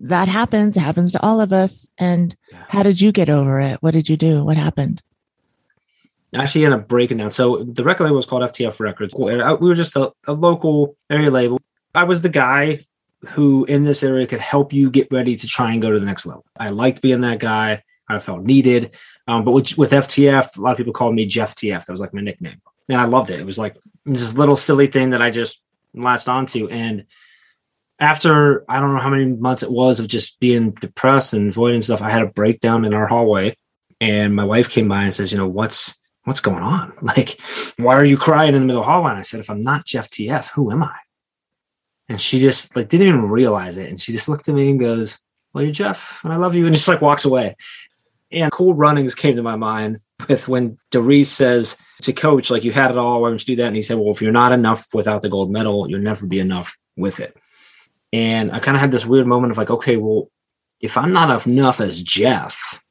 that 0.00 0.28
happens, 0.28 0.76
it 0.76 0.80
happens 0.80 1.12
to 1.12 1.22
all 1.22 1.40
of 1.40 1.52
us. 1.52 1.88
And 1.98 2.34
yeah. 2.50 2.64
how 2.68 2.82
did 2.82 3.00
you 3.00 3.12
get 3.12 3.28
over 3.28 3.60
it? 3.60 3.82
What 3.82 3.92
did 3.92 4.08
you 4.08 4.16
do? 4.16 4.44
What 4.44 4.56
happened? 4.56 5.02
Actually, 6.34 6.64
ended 6.64 6.80
up 6.80 6.88
breaking 6.88 7.18
down. 7.18 7.30
So 7.30 7.64
the 7.64 7.82
record 7.82 8.04
label 8.04 8.16
was 8.16 8.26
called 8.26 8.42
FTF 8.42 8.78
Records. 8.78 9.14
We 9.16 9.34
were 9.36 9.74
just 9.74 9.96
a, 9.96 10.12
a 10.26 10.32
local 10.32 10.96
area 11.08 11.30
label. 11.30 11.60
I 11.94 12.04
was 12.04 12.22
the 12.22 12.28
guy 12.28 12.80
who 13.30 13.64
in 13.64 13.84
this 13.84 14.02
area 14.02 14.26
could 14.26 14.40
help 14.40 14.72
you 14.72 14.90
get 14.90 15.08
ready 15.10 15.36
to 15.36 15.46
try 15.46 15.72
and 15.72 15.82
go 15.82 15.90
to 15.90 15.98
the 15.98 16.06
next 16.06 16.26
level. 16.26 16.44
I 16.56 16.70
liked 16.70 17.02
being 17.02 17.20
that 17.22 17.40
guy. 17.40 17.82
I 18.08 18.18
felt 18.18 18.42
needed. 18.42 18.94
Um, 19.28 19.44
but 19.44 19.52
with, 19.52 19.76
with, 19.78 19.92
FTF, 19.92 20.56
a 20.56 20.60
lot 20.60 20.72
of 20.72 20.76
people 20.76 20.92
called 20.92 21.14
me 21.14 21.26
Jeff 21.26 21.54
TF. 21.54 21.84
That 21.84 21.92
was 21.92 22.00
like 22.00 22.14
my 22.14 22.20
nickname. 22.20 22.60
And 22.88 23.00
I 23.00 23.04
loved 23.04 23.30
it. 23.30 23.38
It 23.38 23.46
was 23.46 23.58
like 23.58 23.76
this 24.04 24.36
little 24.36 24.56
silly 24.56 24.88
thing 24.88 25.10
that 25.10 25.22
I 25.22 25.30
just 25.30 25.60
latched 25.94 26.28
onto. 26.28 26.68
And 26.68 27.06
after 28.00 28.64
I 28.68 28.80
don't 28.80 28.94
know 28.94 29.00
how 29.00 29.10
many 29.10 29.26
months 29.26 29.62
it 29.62 29.70
was 29.70 30.00
of 30.00 30.08
just 30.08 30.40
being 30.40 30.72
depressed 30.72 31.34
and 31.34 31.50
avoiding 31.50 31.82
stuff, 31.82 32.02
I 32.02 32.10
had 32.10 32.22
a 32.22 32.26
breakdown 32.26 32.84
in 32.84 32.94
our 32.94 33.06
hallway, 33.06 33.56
and 34.00 34.34
my 34.34 34.44
wife 34.44 34.70
came 34.70 34.88
by 34.88 35.04
and 35.04 35.14
says, 35.14 35.30
"You 35.30 35.38
know 35.38 35.46
what's 35.46 35.99
what's 36.24 36.40
going 36.40 36.62
on? 36.62 36.92
Like, 37.02 37.40
why 37.76 37.94
are 37.96 38.04
you 38.04 38.16
crying 38.16 38.54
in 38.54 38.60
the 38.60 38.66
middle 38.66 38.82
of 38.82 38.86
the 38.86 38.92
hallway?" 38.92 39.10
And 39.10 39.18
I 39.18 39.22
said, 39.22 39.40
"If 39.40 39.50
I'm 39.50 39.62
not 39.62 39.86
Jeff 39.86 40.10
TF, 40.10 40.48
who 40.54 40.70
am 40.70 40.82
I?" 40.82 40.96
And 42.08 42.20
she 42.20 42.40
just 42.40 42.76
like 42.76 42.88
didn't 42.88 43.08
even 43.08 43.28
realize 43.28 43.76
it, 43.76 43.88
and 43.88 44.00
she 44.00 44.12
just 44.12 44.28
looked 44.28 44.48
at 44.48 44.54
me 44.54 44.70
and 44.70 44.80
goes, 44.80 45.18
"Well, 45.52 45.64
you're 45.64 45.72
Jeff, 45.72 46.20
and 46.24 46.32
I 46.32 46.36
love 46.36 46.54
you," 46.54 46.66
and 46.66 46.74
just 46.74 46.88
like 46.88 47.00
walks 47.00 47.24
away. 47.24 47.56
And 48.32 48.52
cool 48.52 48.74
runnings 48.74 49.14
came 49.14 49.36
to 49.36 49.42
my 49.42 49.56
mind 49.56 49.98
with 50.28 50.46
when 50.46 50.78
Derice 50.90 51.30
says 51.30 51.76
to 52.02 52.12
coach, 52.12 52.50
like, 52.50 52.64
you 52.64 52.72
had 52.72 52.90
it 52.90 52.98
all, 52.98 53.20
why 53.20 53.28
don't 53.28 53.46
you 53.46 53.56
do 53.56 53.62
that? 53.62 53.68
And 53.68 53.76
he 53.76 53.82
said, 53.82 53.98
Well, 53.98 54.12
if 54.12 54.22
you're 54.22 54.32
not 54.32 54.52
enough 54.52 54.88
without 54.94 55.22
the 55.22 55.28
gold 55.28 55.50
medal, 55.50 55.90
you'll 55.90 56.00
never 56.00 56.26
be 56.26 56.38
enough 56.38 56.76
with 56.96 57.20
it. 57.20 57.36
And 58.12 58.52
I 58.52 58.58
kind 58.58 58.76
of 58.76 58.80
had 58.80 58.90
this 58.90 59.06
weird 59.06 59.26
moment 59.26 59.52
of 59.52 59.58
like, 59.58 59.70
okay, 59.70 59.96
well, 59.96 60.30
if 60.80 60.96
I'm 60.96 61.12
not 61.12 61.46
enough 61.46 61.80
as 61.80 62.02
Jeff, 62.02 62.82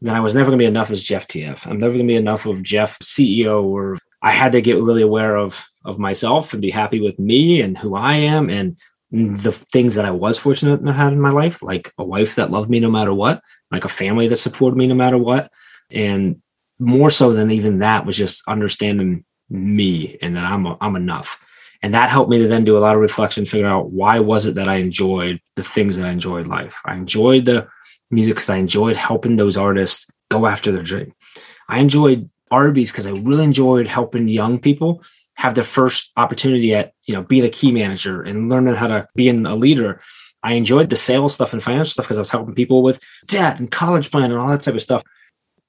then 0.00 0.14
I 0.14 0.20
was 0.20 0.34
never 0.34 0.50
going 0.50 0.58
to 0.58 0.62
be 0.62 0.68
enough 0.68 0.90
as 0.90 1.02
Jeff 1.02 1.26
TF. 1.26 1.66
I'm 1.66 1.78
never 1.78 1.94
going 1.94 2.06
to 2.06 2.12
be 2.12 2.16
enough 2.16 2.46
of 2.46 2.62
Jeff 2.62 2.98
CEO 3.00 3.64
or 3.64 3.98
I 4.22 4.32
had 4.32 4.52
to 4.52 4.60
get 4.60 4.82
really 4.82 5.02
aware 5.02 5.36
of 5.36 5.64
of 5.84 5.98
myself 5.98 6.52
and 6.52 6.60
be 6.60 6.70
happy 6.70 7.00
with 7.00 7.18
me 7.18 7.60
and 7.60 7.78
who 7.78 7.94
I 7.94 8.14
am 8.14 8.50
and 8.50 8.76
the 9.12 9.52
things 9.52 9.94
that 9.94 10.04
I 10.04 10.10
was 10.10 10.36
fortunate 10.36 10.84
to 10.84 10.92
have 10.92 11.12
in 11.12 11.20
my 11.20 11.30
life, 11.30 11.62
like 11.62 11.92
a 11.96 12.04
wife 12.04 12.34
that 12.34 12.50
loved 12.50 12.68
me 12.68 12.80
no 12.80 12.90
matter 12.90 13.14
what, 13.14 13.40
like 13.70 13.84
a 13.84 13.88
family 13.88 14.26
that 14.26 14.36
supported 14.36 14.76
me 14.76 14.88
no 14.88 14.96
matter 14.96 15.16
what. 15.16 15.52
And 15.92 16.42
more 16.80 17.10
so 17.10 17.32
than 17.32 17.52
even 17.52 17.78
that 17.78 18.04
was 18.04 18.16
just 18.16 18.42
understanding 18.48 19.24
me 19.48 20.18
and 20.20 20.36
that 20.36 20.44
I'm 20.44 20.66
I'm 20.80 20.96
enough 20.96 21.38
and 21.82 21.94
that 21.94 22.10
helped 22.10 22.30
me 22.30 22.38
to 22.38 22.48
then 22.48 22.64
do 22.64 22.76
a 22.76 22.80
lot 22.80 22.94
of 22.94 23.00
reflection 23.00 23.46
figure 23.46 23.66
out 23.66 23.90
why 23.90 24.18
was 24.18 24.46
it 24.46 24.56
that 24.56 24.68
i 24.68 24.76
enjoyed 24.76 25.40
the 25.54 25.62
things 25.62 25.96
that 25.96 26.06
i 26.06 26.10
enjoyed 26.10 26.46
life 26.46 26.80
i 26.84 26.94
enjoyed 26.94 27.44
the 27.44 27.66
music 28.10 28.34
because 28.34 28.50
i 28.50 28.56
enjoyed 28.56 28.96
helping 28.96 29.36
those 29.36 29.56
artists 29.56 30.06
go 30.30 30.46
after 30.46 30.72
their 30.72 30.82
dream 30.82 31.12
i 31.68 31.78
enjoyed 31.78 32.30
arby's 32.50 32.90
because 32.90 33.06
i 33.06 33.10
really 33.10 33.44
enjoyed 33.44 33.86
helping 33.86 34.28
young 34.28 34.58
people 34.58 35.02
have 35.34 35.54
their 35.54 35.64
first 35.64 36.12
opportunity 36.16 36.74
at 36.74 36.92
you 37.04 37.14
know 37.14 37.22
being 37.22 37.44
a 37.44 37.50
key 37.50 37.72
manager 37.72 38.22
and 38.22 38.48
learning 38.48 38.74
how 38.74 38.86
to 38.86 39.06
be 39.14 39.28
a 39.28 39.32
leader 39.32 40.00
i 40.42 40.54
enjoyed 40.54 40.90
the 40.90 40.96
sales 40.96 41.34
stuff 41.34 41.52
and 41.52 41.62
financial 41.62 41.90
stuff 41.90 42.06
because 42.06 42.18
i 42.18 42.20
was 42.20 42.30
helping 42.30 42.54
people 42.54 42.82
with 42.82 43.02
debt 43.26 43.58
and 43.58 43.70
college 43.70 44.10
plan 44.10 44.30
and 44.30 44.40
all 44.40 44.48
that 44.48 44.62
type 44.62 44.74
of 44.74 44.82
stuff 44.82 45.02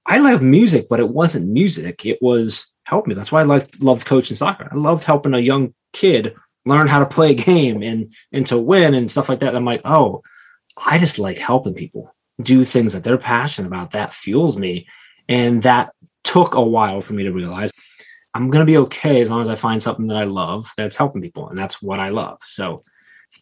i 0.05 0.19
love 0.19 0.41
music 0.41 0.87
but 0.89 0.99
it 0.99 1.09
wasn't 1.09 1.47
music 1.47 2.05
it 2.05 2.21
was 2.21 2.67
help 2.87 3.05
me. 3.05 3.13
That's 3.13 3.31
why 3.31 3.41
I 3.41 3.43
loved, 3.43 3.83
loved 3.83 4.05
coaching 4.05 4.37
soccer. 4.37 4.69
I 4.71 4.75
loved 4.75 5.03
helping 5.03 5.33
a 5.33 5.39
young 5.39 5.73
kid 5.91 6.35
learn 6.65 6.87
how 6.87 6.99
to 6.99 7.05
play 7.05 7.31
a 7.31 7.33
game 7.51 7.83
and 7.83 8.13
and 8.31 8.47
to 8.47 8.57
win 8.57 8.93
and 8.93 9.11
stuff 9.11 9.29
like 9.29 9.41
that. 9.41 9.55
I'm 9.55 9.65
like, 9.65 9.81
oh, 9.85 10.23
I 10.85 10.97
just 10.97 11.19
like 11.19 11.37
helping 11.37 11.73
people 11.73 12.13
do 12.41 12.63
things 12.63 12.93
that 12.93 13.03
they're 13.03 13.17
passionate 13.17 13.67
about. 13.67 13.91
That 13.91 14.13
fuels 14.13 14.57
me. 14.57 14.87
And 15.27 15.63
that 15.63 15.93
took 16.23 16.55
a 16.55 16.61
while 16.61 17.01
for 17.01 17.13
me 17.13 17.23
to 17.23 17.31
realize 17.31 17.71
I'm 18.33 18.49
gonna 18.49 18.65
be 18.65 18.77
okay 18.77 19.21
as 19.21 19.29
long 19.29 19.41
as 19.41 19.49
I 19.49 19.55
find 19.55 19.81
something 19.81 20.07
that 20.07 20.17
I 20.17 20.25
love 20.25 20.71
that's 20.77 20.95
helping 20.95 21.21
people. 21.21 21.49
And 21.49 21.57
that's 21.57 21.81
what 21.81 21.99
I 21.99 22.09
love. 22.09 22.39
So 22.43 22.83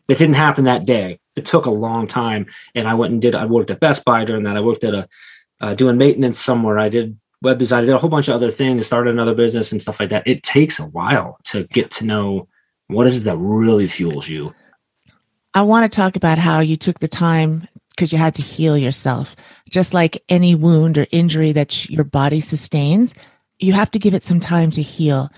it 0.08 0.18
didn't 0.18 0.36
happen 0.36 0.64
that 0.66 0.86
day. 0.86 1.20
It 1.36 1.46
took 1.46 1.66
a 1.66 1.72
long 1.72 2.08
time. 2.08 2.48
And 2.74 2.88
I 2.88 2.94
went 2.94 3.12
and 3.12 3.22
did 3.22 3.36
I 3.36 3.46
worked 3.46 3.72
at 3.72 3.80
Best 3.80 4.06
Buy 4.06 4.24
during 4.24 4.44
that. 4.44 4.58
I 4.58 4.62
worked 4.62 4.84
at 4.84 4.94
a 4.94 5.08
uh, 5.62 5.74
doing 5.74 5.98
maintenance 5.98 6.40
somewhere. 6.40 6.80
I 6.80 6.90
did 6.90 7.18
web 7.42 7.58
design. 7.58 7.84
I 7.84 7.86
did 7.86 7.96
a 7.96 7.98
whole 7.98 8.10
bunch 8.10 8.28
of 8.28 8.36
other 8.36 8.52
things, 8.52 8.86
started 8.86 9.12
another 9.12 9.36
business 9.36 9.72
and 9.72 9.82
stuff 9.82 10.00
like 10.00 10.10
that. 10.10 10.28
It 10.28 10.44
takes 10.44 10.80
a 10.80 10.86
while 10.86 11.38
to 11.46 11.64
get 11.66 11.92
to 11.92 12.06
know 12.06 12.48
what 12.88 13.08
is 13.08 13.24
that 13.24 13.38
really 13.38 13.88
fuels 13.88 14.30
you. 14.30 14.54
I 15.54 15.62
want 15.62 15.90
to 15.90 15.96
talk 15.96 16.16
about 16.16 16.38
how 16.38 16.60
you 16.60 16.76
took 16.76 17.00
the 17.00 17.08
time 17.08 17.68
because 17.96 18.12
you 18.12 18.18
had 18.18 18.36
to 18.36 18.42
heal 18.42 18.78
yourself. 18.78 19.36
Just 19.70 19.94
like 19.94 20.24
any 20.30 20.54
wound 20.54 20.98
or 20.98 21.08
injury 21.12 21.52
that 21.54 21.90
your 21.90 22.04
body 22.04 22.40
sustains, 22.40 23.16
you 23.60 23.74
have 23.74 23.92
to 23.92 24.00
give 24.00 24.14
it 24.14 24.24
some 24.24 24.40
time 24.40 24.72
to 24.72 24.82
heal. 24.82 25.32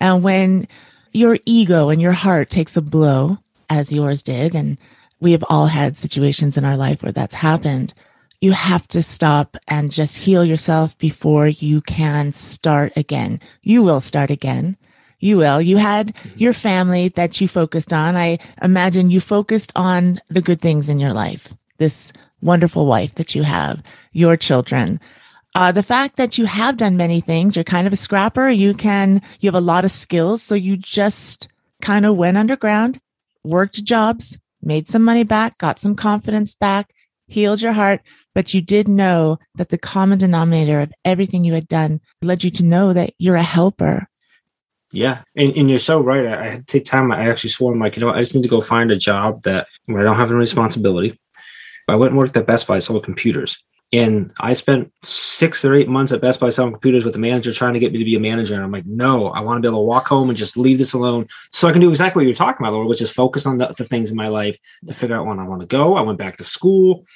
And 0.00 0.22
when 0.22 0.68
your 1.12 1.38
ego 1.44 1.88
and 1.88 2.00
your 2.00 2.12
heart 2.12 2.50
takes 2.50 2.76
a 2.76 2.82
blow, 2.82 3.38
as 3.68 3.92
yours 3.92 4.22
did, 4.22 4.54
and 4.54 4.78
we 5.20 5.32
have 5.32 5.44
all 5.48 5.66
had 5.66 5.96
situations 5.96 6.56
in 6.56 6.64
our 6.64 6.76
life 6.76 7.02
where 7.02 7.12
that's 7.12 7.34
happened, 7.34 7.94
you 8.40 8.52
have 8.52 8.86
to 8.88 9.02
stop 9.02 9.56
and 9.68 9.90
just 9.90 10.18
heal 10.18 10.44
yourself 10.44 10.96
before 10.98 11.48
you 11.48 11.80
can 11.80 12.32
start 12.32 12.92
again. 12.94 13.40
You 13.62 13.82
will 13.82 14.00
start 14.00 14.30
again. 14.30 14.76
You 15.18 15.38
will. 15.38 15.62
You 15.62 15.78
had 15.78 16.14
mm-hmm. 16.14 16.38
your 16.38 16.52
family 16.52 17.08
that 17.08 17.40
you 17.40 17.48
focused 17.48 17.92
on. 17.92 18.16
I 18.16 18.38
imagine 18.60 19.10
you 19.10 19.20
focused 19.20 19.72
on 19.74 20.20
the 20.28 20.42
good 20.42 20.60
things 20.60 20.90
in 20.90 21.00
your 21.00 21.14
life. 21.14 21.54
This 21.78 22.12
wonderful 22.40 22.86
wife 22.86 23.14
that 23.16 23.34
you 23.34 23.42
have, 23.42 23.82
your 24.12 24.36
children. 24.36 25.00
Uh, 25.54 25.72
the 25.72 25.82
fact 25.82 26.16
that 26.16 26.36
you 26.36 26.46
have 26.46 26.76
done 26.76 26.96
many 26.96 27.20
things, 27.20 27.56
you're 27.56 27.64
kind 27.64 27.86
of 27.86 27.92
a 27.92 27.96
scrapper. 27.96 28.48
You 28.48 28.74
can, 28.74 29.22
you 29.40 29.46
have 29.48 29.54
a 29.54 29.60
lot 29.60 29.84
of 29.84 29.90
skills. 29.90 30.42
So 30.42 30.54
you 30.54 30.76
just 30.76 31.48
kind 31.80 32.04
of 32.04 32.16
went 32.16 32.36
underground, 32.36 33.00
worked 33.44 33.84
jobs, 33.84 34.38
made 34.62 34.88
some 34.88 35.04
money 35.04 35.22
back, 35.22 35.58
got 35.58 35.78
some 35.78 35.94
confidence 35.94 36.54
back, 36.54 36.92
healed 37.26 37.62
your 37.62 37.72
heart, 37.72 38.00
but 38.34 38.52
you 38.52 38.60
did 38.60 38.88
know 38.88 39.38
that 39.54 39.68
the 39.68 39.78
common 39.78 40.18
denominator 40.18 40.80
of 40.80 40.92
everything 41.04 41.44
you 41.44 41.54
had 41.54 41.68
done 41.68 42.00
led 42.20 42.42
you 42.42 42.50
to 42.50 42.64
know 42.64 42.92
that 42.92 43.14
you're 43.18 43.36
a 43.36 43.42
helper. 43.42 44.08
Yeah, 44.92 45.22
and, 45.36 45.52
and 45.56 45.70
you're 45.70 45.78
so 45.78 46.00
right. 46.00 46.26
I, 46.26 46.40
I 46.40 46.48
had 46.48 46.66
to 46.66 46.78
take 46.78 46.84
time. 46.84 47.10
I 47.12 47.28
actually 47.28 47.50
swore, 47.50 47.72
I'm 47.72 47.80
like, 47.80 47.96
you 47.96 48.00
know, 48.00 48.10
I 48.10 48.20
just 48.20 48.34
need 48.34 48.42
to 48.42 48.48
go 48.48 48.60
find 48.60 48.90
a 48.90 48.96
job 48.96 49.42
that 49.42 49.66
where 49.86 50.00
I 50.00 50.04
don't 50.04 50.16
have 50.16 50.30
any 50.30 50.38
responsibility. 50.38 51.18
I 51.88 51.96
went 51.96 52.10
and 52.10 52.18
worked 52.18 52.36
at 52.36 52.46
Best 52.46 52.66
Buy, 52.66 52.78
sold 52.78 53.04
computers. 53.04 53.62
And 53.92 54.32
I 54.40 54.54
spent 54.54 54.92
six 55.02 55.64
or 55.64 55.74
eight 55.74 55.88
months 55.88 56.10
at 56.10 56.20
Best 56.20 56.40
Buy 56.40 56.50
selling 56.50 56.72
computers 56.72 57.04
with 57.04 57.12
the 57.12 57.20
manager 57.20 57.52
trying 57.52 57.74
to 57.74 57.78
get 57.78 57.92
me 57.92 57.98
to 57.98 58.04
be 58.04 58.16
a 58.16 58.20
manager. 58.20 58.54
And 58.54 58.64
I'm 58.64 58.72
like, 58.72 58.86
no, 58.86 59.28
I 59.28 59.40
want 59.40 59.58
to 59.58 59.60
be 59.60 59.70
able 59.70 59.82
to 59.82 59.84
walk 59.86 60.08
home 60.08 60.28
and 60.30 60.36
just 60.36 60.56
leave 60.56 60.78
this 60.78 60.94
alone 60.94 61.28
so 61.52 61.68
I 61.68 61.72
can 61.72 61.80
do 61.80 61.90
exactly 61.90 62.20
what 62.20 62.26
you're 62.26 62.34
talking 62.34 62.64
about, 62.64 62.72
Laura, 62.72 62.88
which 62.88 63.02
is 63.02 63.12
focus 63.12 63.46
on 63.46 63.58
the, 63.58 63.68
the 63.78 63.84
things 63.84 64.10
in 64.10 64.16
my 64.16 64.28
life 64.28 64.58
to 64.86 64.94
figure 64.94 65.16
out 65.16 65.26
when 65.26 65.38
I 65.38 65.46
want 65.46 65.60
to 65.60 65.66
go. 65.66 65.96
I 65.96 66.00
went 66.00 66.18
back 66.18 66.36
to 66.38 66.44
school. 66.44 67.06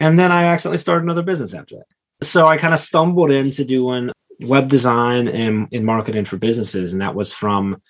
And 0.00 0.18
then 0.18 0.30
I 0.30 0.44
accidentally 0.44 0.78
started 0.78 1.04
another 1.04 1.22
business 1.22 1.54
after 1.54 1.76
that. 1.76 1.86
So 2.26 2.46
I 2.46 2.58
kind 2.58 2.74
of 2.74 2.80
stumbled 2.80 3.30
into 3.30 3.64
doing 3.64 4.10
web 4.40 4.68
design 4.68 5.28
and, 5.28 5.68
and 5.72 5.84
marketing 5.84 6.24
for 6.24 6.36
businesses. 6.36 6.92
And 6.92 7.00
that 7.00 7.14
was 7.14 7.32
from, 7.32 7.80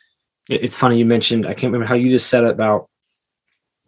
it's 0.49 0.77
funny 0.77 0.99
you 0.99 1.07
mentioned, 1.07 1.45
I 1.45 1.55
can't 1.55 1.73
remember 1.73 1.87
how 1.87 1.97
you 1.97 2.11
just 2.11 2.29
said 2.29 2.45
it 2.45 2.51
about 2.51 2.89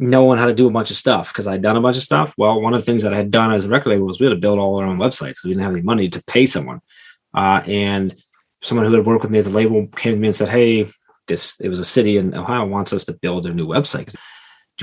knowing 0.00 0.38
how 0.38 0.46
to 0.46 0.54
do 0.54 0.66
a 0.66 0.70
bunch 0.70 0.90
of 0.90 0.96
stuff 0.96 1.32
because 1.32 1.46
I'd 1.46 1.62
done 1.62 1.76
a 1.76 1.80
bunch 1.80 1.96
of 1.96 2.02
stuff. 2.02 2.34
Well, 2.36 2.60
one 2.60 2.74
of 2.74 2.80
the 2.80 2.86
things 2.86 3.02
that 3.02 3.12
I 3.12 3.16
had 3.16 3.30
done 3.30 3.52
as 3.52 3.66
a 3.66 3.68
record 3.68 3.90
label 3.90 4.06
was 4.06 4.18
we 4.18 4.26
had 4.26 4.34
to 4.34 4.40
build 4.40 4.58
all 4.58 4.80
our 4.80 4.86
own 4.86 4.98
websites 4.98 5.28
because 5.28 5.44
we 5.44 5.50
didn't 5.50 5.64
have 5.64 5.72
any 5.72 5.82
money 5.82 6.08
to 6.08 6.24
pay 6.24 6.46
someone. 6.46 6.80
Uh, 7.34 7.62
and 7.66 8.16
someone 8.62 8.86
who 8.86 8.94
had 8.94 9.06
worked 9.06 9.22
with 9.22 9.30
me 9.30 9.38
at 9.38 9.44
the 9.44 9.50
label 9.50 9.86
came 9.88 10.14
to 10.14 10.18
me 10.18 10.28
and 10.28 10.36
said, 10.36 10.48
Hey, 10.48 10.88
this, 11.28 11.60
it 11.60 11.68
was 11.68 11.78
a 11.78 11.84
city 11.84 12.16
in 12.16 12.34
Ohio 12.34 12.66
wants 12.66 12.92
us 12.92 13.04
to 13.04 13.12
build 13.12 13.46
a 13.46 13.54
new 13.54 13.66
website 13.66 14.14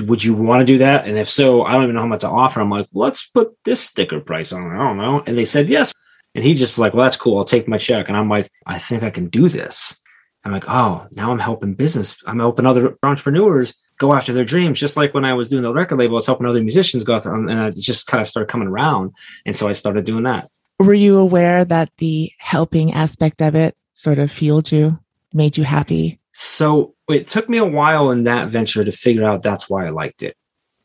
would 0.00 0.22
you 0.22 0.34
want 0.34 0.60
to 0.60 0.66
do 0.66 0.78
that? 0.78 1.06
And 1.06 1.18
if 1.18 1.28
so, 1.28 1.64
I 1.64 1.72
don't 1.72 1.84
even 1.84 1.94
know 1.94 2.02
how 2.02 2.06
much 2.06 2.20
to 2.20 2.28
offer. 2.28 2.60
I'm 2.60 2.70
like, 2.70 2.88
let's 2.92 3.26
put 3.26 3.56
this 3.64 3.80
sticker 3.80 4.20
price 4.20 4.52
on 4.52 4.62
it. 4.62 4.74
I 4.74 4.78
don't 4.78 4.98
know. 4.98 5.22
And 5.26 5.36
they 5.36 5.44
said 5.44 5.70
yes. 5.70 5.92
And 6.34 6.44
he 6.44 6.54
just 6.54 6.78
like, 6.78 6.94
well, 6.94 7.04
that's 7.04 7.16
cool. 7.16 7.38
I'll 7.38 7.44
take 7.44 7.68
my 7.68 7.78
check. 7.78 8.08
And 8.08 8.16
I'm 8.16 8.28
like, 8.28 8.50
I 8.66 8.78
think 8.78 9.02
I 9.02 9.10
can 9.10 9.28
do 9.28 9.48
this. 9.48 10.00
I'm 10.44 10.52
like, 10.52 10.68
oh, 10.68 11.06
now 11.12 11.32
I'm 11.32 11.38
helping 11.38 11.74
business. 11.74 12.16
I'm 12.26 12.38
helping 12.38 12.66
other 12.66 12.96
entrepreneurs 13.02 13.74
go 13.98 14.14
after 14.14 14.32
their 14.32 14.44
dreams. 14.44 14.80
Just 14.80 14.96
like 14.96 15.12
when 15.14 15.24
I 15.24 15.34
was 15.34 15.50
doing 15.50 15.62
the 15.62 15.72
record 15.72 15.98
label, 15.98 16.14
I 16.14 16.16
was 16.16 16.26
helping 16.26 16.46
other 16.46 16.62
musicians 16.62 17.04
go 17.04 17.16
after 17.16 17.30
them. 17.30 17.40
Um, 17.40 17.48
and 17.48 17.60
I 17.60 17.70
just 17.70 18.06
kind 18.06 18.20
of 18.20 18.26
started 18.26 18.48
coming 18.48 18.68
around. 18.68 19.12
And 19.44 19.56
so 19.56 19.68
I 19.68 19.72
started 19.72 20.04
doing 20.04 20.24
that. 20.24 20.48
Were 20.78 20.94
you 20.94 21.18
aware 21.18 21.64
that 21.64 21.90
the 21.98 22.30
helping 22.38 22.92
aspect 22.92 23.42
of 23.42 23.54
it 23.54 23.76
sort 23.92 24.18
of 24.18 24.30
fueled 24.30 24.70
you, 24.70 24.98
made 25.32 25.56
you 25.56 25.64
happy? 25.64 26.20
So 26.32 26.94
it 27.08 27.26
took 27.26 27.48
me 27.48 27.58
a 27.58 27.64
while 27.64 28.12
in 28.12 28.24
that 28.24 28.48
venture 28.48 28.84
to 28.84 28.92
figure 28.92 29.24
out 29.24 29.42
that's 29.42 29.68
why 29.68 29.86
I 29.86 29.90
liked 29.90 30.22
it. 30.22 30.36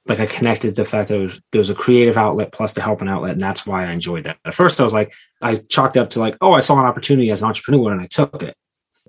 Like 0.08 0.20
I 0.20 0.25
connected 0.25 0.75
the 0.75 0.84
fact 0.84 1.10
that 1.10 1.20
was, 1.20 1.39
there 1.51 1.60
was 1.60 1.70
a 1.70 1.75
creative 1.75 2.17
outlet 2.17 2.51
plus 2.51 2.74
the 2.74 2.82
helping 2.82 3.08
outlet, 3.08 3.34
and 3.34 3.41
that's 3.41 3.65
why 3.65 3.86
I 3.86 3.91
enjoyed 3.91 4.25
that. 4.25 4.38
At 4.43 4.53
first, 4.53 4.82
I 4.82 4.84
was 4.84 4.93
like, 4.93 5.13
I 5.41 5.55
chalked 5.55 5.96
up 5.96 6.10
to 6.12 6.20
like, 6.20 6.36
oh, 6.41 6.53
I 6.53 6.60
saw 6.60 6.79
an 6.79 6.86
opportunity 6.86 7.29
as 7.29 7.41
an 7.41 7.48
entrepreneur 7.48 7.91
and 7.91 8.01
I 8.01 8.08
took 8.08 8.41
it. 8.43 8.58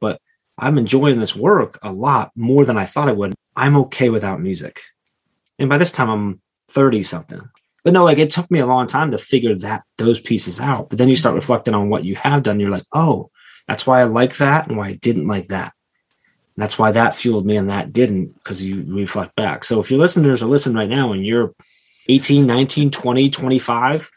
But 0.01 0.21
I'm 0.59 0.79
enjoying 0.79 1.19
this 1.19 1.35
work 1.35 1.79
a 1.83 1.91
lot 1.91 2.31
more 2.37 2.65
than 2.65 2.77
I 2.77 2.85
thought 2.85 3.09
I 3.09 3.13
would. 3.13 3.35
I'm 3.57 3.77
okay 3.77 4.09
without 4.09 4.41
music. 4.41 4.81
And 5.59 5.69
by 5.69 5.79
this 5.79 5.93
time, 5.93 6.11
I'm 6.11 6.41
30 6.69 7.03
something. 7.03 7.41
But 7.85 7.93
no, 7.93 8.03
like 8.03 8.19
it 8.19 8.31
took 8.31 8.51
me 8.51 8.61
a 8.61 8.67
long 8.67 8.87
time 8.87 9.11
to 9.11 9.19
figure 9.19 9.55
that 9.57 9.85
those 9.99 10.19
pieces 10.19 10.59
out. 10.59 10.89
But 10.89 10.99
then 10.99 11.09
you 11.09 11.17
start 11.17 11.33
mm-hmm. 11.33 11.41
reflecting 11.41 11.75
on 11.75 11.91
what 11.91 12.05
you 12.05 12.17
have 12.17 12.43
done. 12.43 12.59
You're 12.59 12.71
like, 12.71 12.87
oh, 12.93 13.31
that's 13.69 13.87
why 13.87 14.01
I 14.01 14.05
like 14.05 14.37
that 14.39 14.69
and 14.69 14.77
why 14.77 14.89
I 14.89 14.93
didn't 14.95 15.29
like 15.29 15.49
that. 15.49 15.75
And 16.57 16.63
that's 16.63 16.79
why 16.79 16.93
that 16.93 17.15
fueled 17.15 17.47
me 17.47 17.57
and 17.57 17.71
that 17.71 17.93
didn't 17.93 18.35
because 18.35 18.63
you 18.63 18.85
reflect 18.87 19.37
back. 19.37 19.65
So 19.65 19.81
if 19.81 19.91
your 19.91 20.01
listeners 20.01 20.43
are 20.43 20.47
listening 20.47 20.77
right 20.77 20.89
now 20.89 21.13
and 21.13 21.25
you're 21.25 21.53
18, 22.09 22.47
19, 22.47 22.91
20, 22.91 23.31
25, 23.31 24.11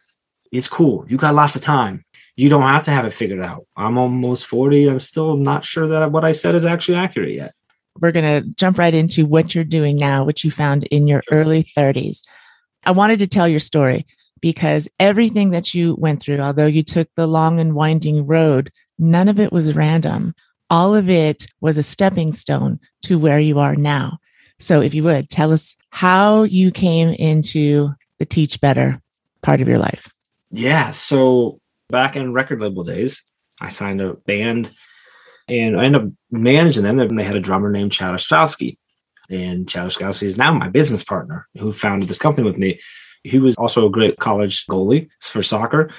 it's 0.52 0.68
cool. 0.68 1.06
You 1.10 1.18
got 1.18 1.36
lots 1.36 1.56
of 1.56 1.62
time. 1.62 2.06
You 2.36 2.50
don't 2.50 2.62
have 2.62 2.84
to 2.84 2.92
have 2.92 3.06
it 3.06 3.14
figured 3.14 3.42
out. 3.42 3.66
I'm 3.76 3.98
almost 3.98 4.46
40. 4.46 4.88
I'm 4.88 5.00
still 5.00 5.36
not 5.36 5.66
sure 5.66 5.88
that 5.88 6.12
what 6.12 6.24
I 6.24 6.32
said 6.32 6.56
is 6.56 6.66
actually 6.66 6.98
accurate 6.98 7.34
yet. 7.34 7.54
We're 8.02 8.12
going 8.12 8.44
to 8.44 8.50
jump 8.56 8.78
right 8.78 8.94
into 8.94 9.26
what 9.26 9.54
you're 9.54 9.64
doing 9.64 9.98
now, 9.98 10.24
which 10.24 10.44
you 10.44 10.52
found 10.52 10.84
in 10.86 11.08
your 11.08 11.24
early 11.32 11.64
30s. 11.64 12.22
I 12.84 12.92
wanted 12.92 13.20
to 13.20 13.28
tell 13.28 13.48
your 13.48 13.60
story 13.60 14.06
because 14.42 14.88
everything 15.00 15.52
that 15.52 15.74
you 15.74 15.96
went 15.96 16.22
through, 16.22 16.40
although 16.40 16.68
you 16.68 16.84
took 16.84 17.10
the 17.16 17.28
long 17.28 17.60
and 17.60 17.76
winding 17.76 18.26
road, 18.26 18.72
none 18.98 19.28
of 19.28 19.40
it 19.40 19.52
was 19.52 19.76
random. 19.76 20.34
All 20.70 20.96
of 20.96 21.10
it 21.10 21.48
was 21.62 21.78
a 21.78 21.84
stepping 21.84 22.34
stone 22.34 22.80
to 23.04 23.18
where 23.18 23.40
you 23.40 23.60
are 23.60 23.76
now. 23.76 24.20
So 24.60 24.82
if 24.82 24.94
you 24.94 25.04
would 25.04 25.30
tell 25.30 25.54
us 25.54 25.76
how 25.92 26.44
you 26.44 26.72
came 26.72 27.10
into 27.10 27.94
the 28.20 28.26
Teach 28.26 28.60
Better 28.60 29.02
part 29.42 29.62
of 29.62 29.68
your 29.68 29.80
life. 29.80 30.12
Yeah. 30.52 30.92
So 30.92 31.60
back 31.90 32.16
in 32.16 32.34
record 32.34 32.60
label 32.60 32.84
days, 32.84 33.24
I 33.62 33.70
signed 33.70 34.02
a 34.02 34.14
band 34.14 34.72
and 35.48 35.80
I 35.80 35.86
ended 35.86 36.02
up 36.02 36.10
managing 36.32 36.84
them. 36.84 37.00
And 37.00 37.18
They 37.18 37.24
had 37.24 37.36
a 37.36 37.42
drummer 37.42 37.72
named 37.72 37.92
Chad 37.92 38.14
Ostrowski. 38.14 38.78
And 39.30 39.68
Chad 39.68 39.88
Ostrowski 39.88 40.24
is 40.24 40.38
now 40.38 40.54
my 40.54 40.70
business 40.70 41.04
partner 41.04 41.48
who 41.58 41.72
founded 41.72 42.10
this 42.10 42.18
company 42.18 42.46
with 42.46 42.58
me. 42.58 42.80
He 43.24 43.40
was 43.40 43.56
also 43.56 43.86
a 43.86 43.92
great 43.92 44.18
college 44.18 44.66
goalie 44.68 45.10
for 45.22 45.44
soccer. 45.44 45.92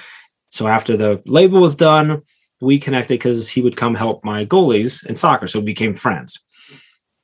So 0.51 0.67
after 0.67 0.97
the 0.97 1.21
label 1.25 1.59
was 1.59 1.75
done, 1.75 2.23
we 2.61 2.79
connected 2.79 3.15
because 3.15 3.49
he 3.49 3.61
would 3.61 3.77
come 3.77 3.95
help 3.95 4.23
my 4.23 4.45
goalies 4.45 5.05
in 5.05 5.15
soccer. 5.15 5.47
So 5.47 5.59
we 5.59 5.65
became 5.65 5.95
friends. 5.95 6.39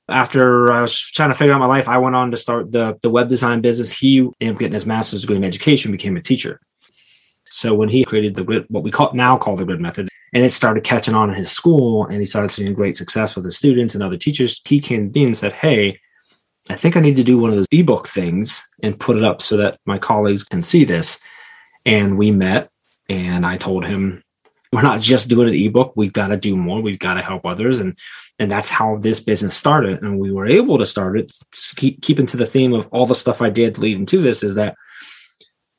After 0.08 0.72
I 0.72 0.82
was 0.82 1.00
trying 1.12 1.30
to 1.30 1.36
figure 1.36 1.54
out 1.54 1.60
my 1.60 1.66
life, 1.66 1.88
I 1.88 1.98
went 1.98 2.16
on 2.16 2.30
to 2.30 2.38
start 2.38 2.72
the, 2.72 2.98
the 3.02 3.10
web 3.10 3.28
design 3.28 3.62
business. 3.62 3.90
He 3.90 4.20
ended 4.40 4.56
up 4.56 4.60
getting 4.60 4.74
his 4.74 4.86
master's 4.86 5.22
degree 5.22 5.38
in 5.38 5.44
education, 5.44 5.92
became 5.92 6.16
a 6.16 6.22
teacher. 6.22 6.62
So 7.46 7.74
when 7.74 7.90
he 7.90 8.06
created 8.06 8.36
the 8.36 8.44
grid, 8.44 8.66
what 8.70 8.84
we 8.84 8.92
call 8.92 9.12
now 9.14 9.38
call 9.38 9.56
the 9.56 9.66
grid 9.66 9.82
method, 9.82 10.08
and 10.36 10.44
it 10.44 10.52
started 10.52 10.84
catching 10.84 11.16
on 11.16 11.30
in 11.30 11.36
his 11.36 11.50
school, 11.50 12.06
and 12.06 12.20
he 12.20 12.26
started 12.26 12.50
seeing 12.50 12.74
great 12.74 12.98
success 12.98 13.36
with 13.36 13.46
his 13.46 13.58
students 13.58 13.96
and 13.96 14.04
other 14.04 14.18
teachers, 14.18 14.62
he 14.66 14.82
came 14.82 15.10
me 15.16 15.24
and 15.24 15.36
said, 15.36 15.54
"Hey, 15.54 16.02
I 16.70 16.76
think 16.76 16.98
I 16.98 17.00
need 17.00 17.16
to 17.16 17.24
do 17.24 17.40
one 17.40 17.50
of 17.50 17.56
those 17.56 17.70
ebook 17.72 18.08
things 18.08 18.62
and 18.84 19.00
put 19.00 19.16
it 19.16 19.24
up 19.24 19.42
so 19.42 19.56
that 19.56 19.80
my 19.86 19.98
colleagues 19.98 20.44
can 20.44 20.62
see 20.62 20.84
this." 20.84 21.20
And 21.86 22.18
we 22.18 22.32
met, 22.32 22.70
and 23.08 23.46
I 23.46 23.56
told 23.56 23.86
him, 23.86 24.24
"We're 24.74 24.82
not 24.82 25.00
just 25.00 25.30
doing 25.30 25.48
an 25.48 25.56
ebook. 25.56 25.94
We've 25.96 26.12
got 26.12 26.28
to 26.28 26.38
do 26.38 26.58
more. 26.58 26.82
We've 26.82 27.00
got 27.00 27.14
to 27.14 27.22
help 27.22 27.46
others." 27.46 27.80
And 27.80 27.98
and 28.38 28.52
that's 28.52 28.70
how 28.70 28.98
this 28.98 29.22
business 29.22 29.56
started. 29.56 30.02
And 30.02 30.20
we 30.20 30.32
were 30.32 30.46
able 30.46 30.78
to 30.80 30.86
start 30.86 31.18
it. 31.18 31.32
Keep 31.78 32.02
keeping 32.02 32.26
to 32.26 32.36
the 32.36 32.46
theme 32.46 32.74
of 32.74 32.90
all 32.92 33.06
the 33.06 33.16
stuff 33.16 33.42
I 33.42 33.50
did 33.50 33.78
leading 33.78 34.06
to 34.08 34.22
this 34.22 34.44
is 34.44 34.56
that 34.56 34.76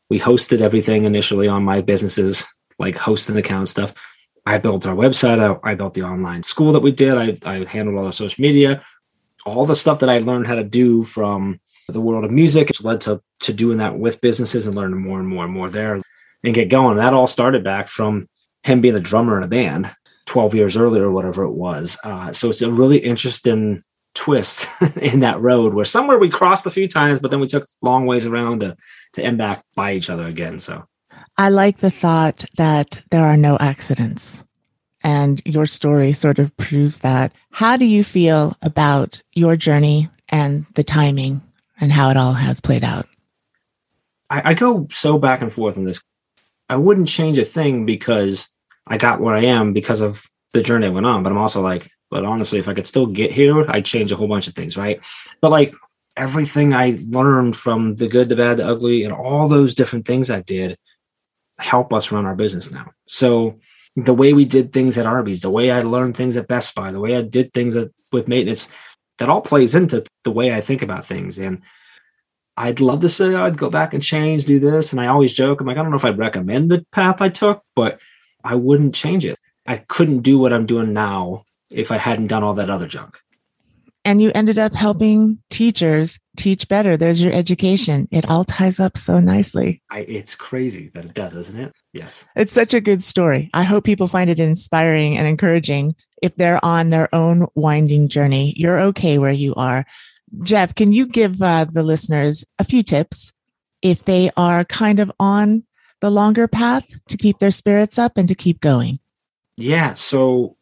we 0.09 0.19
hosted 0.19 0.63
everything 0.63 1.05
initially 1.05 1.47
on 1.47 1.63
my 1.63 1.83
businesses, 1.83 2.47
like 2.79 2.97
hosting 2.97 3.37
account 3.37 3.69
stuff. 3.69 3.93
I 4.47 4.59
built 4.59 4.87
our 4.87 4.95
website. 4.95 5.41
I, 5.41 5.71
I, 5.71 5.75
built 5.75 5.95
the 5.95 6.03
online 6.03 6.45
school 6.45 6.73
that 6.73 6.81
we 6.81 6.93
did. 6.93 7.19
I, 7.19 7.37
I 7.45 7.65
handled 7.65 7.99
all 7.99 8.05
the 8.05 8.13
social 8.13 8.41
media, 8.41 8.85
all 9.45 9.67
the 9.67 9.75
stuff 9.75 9.99
that 9.99 10.09
I 10.09 10.19
learned 10.19 10.47
how 10.47 10.55
to 10.55 10.65
do 10.65 11.03
from 11.03 11.61
the 11.89 12.01
world 12.01 12.25
of 12.25 12.31
music. 12.31 12.69
which 12.69 12.83
led 12.83 13.01
to 13.03 13.21
to 13.41 13.53
doing 13.53 13.79
that 13.79 13.99
with 13.99 14.21
businesses 14.21 14.67
and 14.67 14.77
learning 14.77 15.03
more 15.03 15.19
and 15.19 15.29
more 15.29 15.45
and 15.45 15.53
more 15.53 15.69
there 15.69 15.99
and 16.45 16.55
get 16.55 16.71
going. 16.71 16.93
And 16.93 17.01
That 17.01 17.13
all 17.13 17.27
started 17.27 17.65
back 17.65 17.89
from 17.89 18.29
him 18.63 18.81
being 18.81 18.97
a 18.97 19.01
drummer 19.01 19.37
in 19.37 19.45
a 19.45 19.49
band 19.49 19.93
12 20.27 20.55
years 20.55 20.77
earlier 20.77 21.05
or 21.05 21.13
whatever 21.13 21.45
it 21.45 21.53
was. 21.53 21.99
Uh, 22.03 22.33
so 22.33 22.49
it's 22.49 22.63
a 22.63 22.71
really 22.71 22.99
interesting 22.99 23.83
twist 24.15 24.69
in 24.97 25.21
that 25.21 25.41
road 25.41 25.75
where 25.75 25.85
somewhere 25.85 26.19
we 26.19 26.31
crossed 26.31 26.67
a 26.67 26.71
few 26.71 26.89
times, 26.89 27.21
but 27.21 27.31
then 27.31 27.41
we 27.41 27.47
took 27.47 27.67
long 27.83 28.07
ways 28.07 28.27
around 28.27 28.61
to 28.61 28.77
to 29.15 29.23
end 29.23 29.39
back 29.39 29.63
by 29.75 29.95
each 29.95 30.09
other 30.09 30.25
again. 30.25 30.59
So 30.59 30.85
I 31.39 31.51
like 31.51 31.79
the 31.79 31.91
thought 31.91 32.45
that 32.57 33.03
there 33.11 33.25
are 33.25 33.37
no 33.37 33.59
accidents. 33.59 34.43
And 35.03 35.43
your 35.45 35.67
story 35.67 36.13
sort 36.13 36.39
of 36.39 36.57
proves 36.57 37.01
that. 37.01 37.33
How 37.51 37.77
do 37.77 37.85
you 37.85 38.03
feel 38.03 38.57
about 38.63 39.21
your 39.35 39.55
journey 39.55 40.09
and 40.31 40.67
the 40.75 40.83
timing 40.83 41.43
and 41.79 41.93
how 41.93 42.11
it 42.11 42.17
all 42.17 42.33
has 42.33 42.61
played 42.61 42.83
out? 42.83 43.07
I, 44.31 44.51
I 44.51 44.55
go 44.55 44.89
so 44.91 45.19
back 45.19 45.43
and 45.43 45.53
forth 45.53 45.77
on 45.77 45.85
this. 45.85 46.01
I 46.71 46.77
wouldn't 46.77 47.07
change 47.07 47.39
a 47.39 47.45
thing 47.45 47.87
because 47.87 48.49
I 48.89 48.97
got 48.97 49.21
where 49.21 49.37
I 49.37 49.45
am 49.45 49.73
because 49.73 50.01
of 50.01 50.27
the 50.53 50.63
journey 50.63 50.87
I 50.87 50.91
went 50.91 51.07
on. 51.07 51.23
But 51.23 51.33
I'm 51.33 51.39
also 51.39 51.61
like, 51.61 51.91
but 52.11 52.25
honestly, 52.25 52.59
if 52.59 52.67
I 52.67 52.75
could 52.75 52.87
still 52.87 53.07
get 53.07 53.31
here, 53.31 53.71
I'd 53.71 53.85
change 53.85 54.11
a 54.11 54.17
whole 54.17 54.27
bunch 54.29 54.49
of 54.49 54.55
things, 54.55 54.77
right? 54.77 55.01
But 55.43 55.51
like 55.51 55.75
everything 56.17 56.73
I 56.73 56.99
learned 57.09 57.57
from 57.57 57.97
the 57.97 58.09
good, 58.09 58.31
the 58.31 58.37
bad, 58.37 58.57
the 58.57 58.67
ugly, 58.67 59.05
and 59.05 59.13
all 59.13 59.49
those 59.49 59.75
different 59.75 60.07
things 60.07 60.31
I 60.31 60.41
did 60.41 60.79
help 61.59 61.93
us 61.93 62.13
run 62.13 62.27
our 62.27 62.35
business 62.35 62.71
now. 62.71 62.93
So 63.07 63.59
the 63.97 64.15
way 64.15 64.33
we 64.33 64.45
did 64.45 64.73
things 64.73 64.99
at 64.99 65.07
Arby's, 65.07 65.41
the 65.41 65.51
way 65.51 65.71
I 65.71 65.81
learned 65.81 66.17
things 66.17 66.37
at 66.37 66.49
Best 66.49 66.75
Buy, 66.75 66.93
the 66.93 67.01
way 67.01 67.17
I 67.17 67.23
did 67.23 67.53
things 67.53 67.77
at, 67.77 67.91
with 68.13 68.29
maintenance, 68.29 68.69
that 69.19 69.29
all 69.29 69.41
plays 69.41 69.75
into 69.75 70.05
the 70.25 70.31
way 70.31 70.53
I 70.53 70.61
think 70.61 70.83
about 70.83 71.07
things. 71.07 71.39
And 71.39 71.63
I'd 72.57 72.81
love 72.81 73.01
to 73.01 73.09
say 73.09 73.35
I'd 73.35 73.59
go 73.59 73.71
back 73.71 73.95
and 73.95 74.03
change, 74.03 74.45
do 74.45 74.61
this. 74.61 74.93
And 74.93 75.01
I 75.01 75.07
always 75.07 75.35
joke, 75.35 75.61
I'm 75.61 75.67
like, 75.67 75.79
I 75.79 75.83
don't 75.83 75.91
know 75.91 75.97
if 75.97 76.05
I'd 76.05 76.19
recommend 76.19 76.71
the 76.71 76.85
path 76.93 77.23
I 77.23 77.31
took, 77.31 77.63
but 77.75 77.99
I 78.45 78.55
wouldn't 78.55 78.95
change 78.95 79.25
it. 79.25 79.39
I 79.67 79.79
couldn't 79.79 80.21
do 80.21 80.39
what 80.39 80.53
I'm 80.53 80.67
doing 80.67 80.93
now 80.93 81.45
if 81.71 81.91
I 81.91 81.97
hadn't 81.97 82.29
done 82.29 82.43
all 82.43 82.55
that 82.55 82.71
other 82.71 82.87
junk. 82.87 83.19
And 84.07 84.23
you 84.23 84.31
ended 84.37 84.57
up 84.57 84.73
helping 84.73 85.43
teachers 85.51 86.21
teach 86.37 86.69
better. 86.69 86.97
There's 86.97 87.21
your 87.21 87.33
education. 87.33 88.07
It 88.13 88.25
all 88.31 88.45
ties 88.45 88.79
up 88.79 88.97
so 88.97 89.19
nicely. 89.19 89.83
I, 89.91 90.01
it's 90.01 90.37
crazy 90.37 90.93
that 90.95 91.07
it 91.07 91.13
does, 91.13 91.35
isn't 91.35 91.59
it? 91.59 91.73
Yes. 91.93 92.25
It's 92.37 92.53
such 92.53 92.73
a 92.73 92.81
good 92.81 93.03
story. 93.03 93.51
I 93.53 93.65
hope 93.65 93.83
people 93.83 94.07
find 94.07 94.31
it 94.31 94.39
inspiring 94.39 95.19
and 95.19 95.27
encouraging 95.27 95.97
if 96.23 96.37
they're 96.37 96.65
on 96.65 96.91
their 96.91 97.13
own 97.13 97.49
winding 97.57 98.09
journey. 98.09 98.55
You're 98.57 98.79
okay 98.81 99.19
where 99.19 99.33
you 99.33 99.55
are. 99.57 99.85
Jeff, 100.45 100.73
can 100.77 100.93
you 100.93 101.07
give 101.07 101.43
uh, 101.43 101.67
the 101.69 101.83
listeners 101.83 102.45
a 102.61 102.65
few 102.65 102.85
tips 102.85 103.33
if 103.83 104.05
they 104.05 104.31
are 104.37 104.65
kind 104.65 105.01
of 105.01 105.11
on 105.19 105.65
the 106.01 106.11
longer 106.11 106.47
path 106.47 106.85
to 107.09 107.17
keep 107.17 107.41
their 107.41 107.51
spirits 107.51 107.99
up 107.99 108.17
and 108.17 108.29
to 108.29 108.37
keep 108.37 108.61
going? 108.61 109.01
Yeah. 109.57 109.95
So 109.95 110.57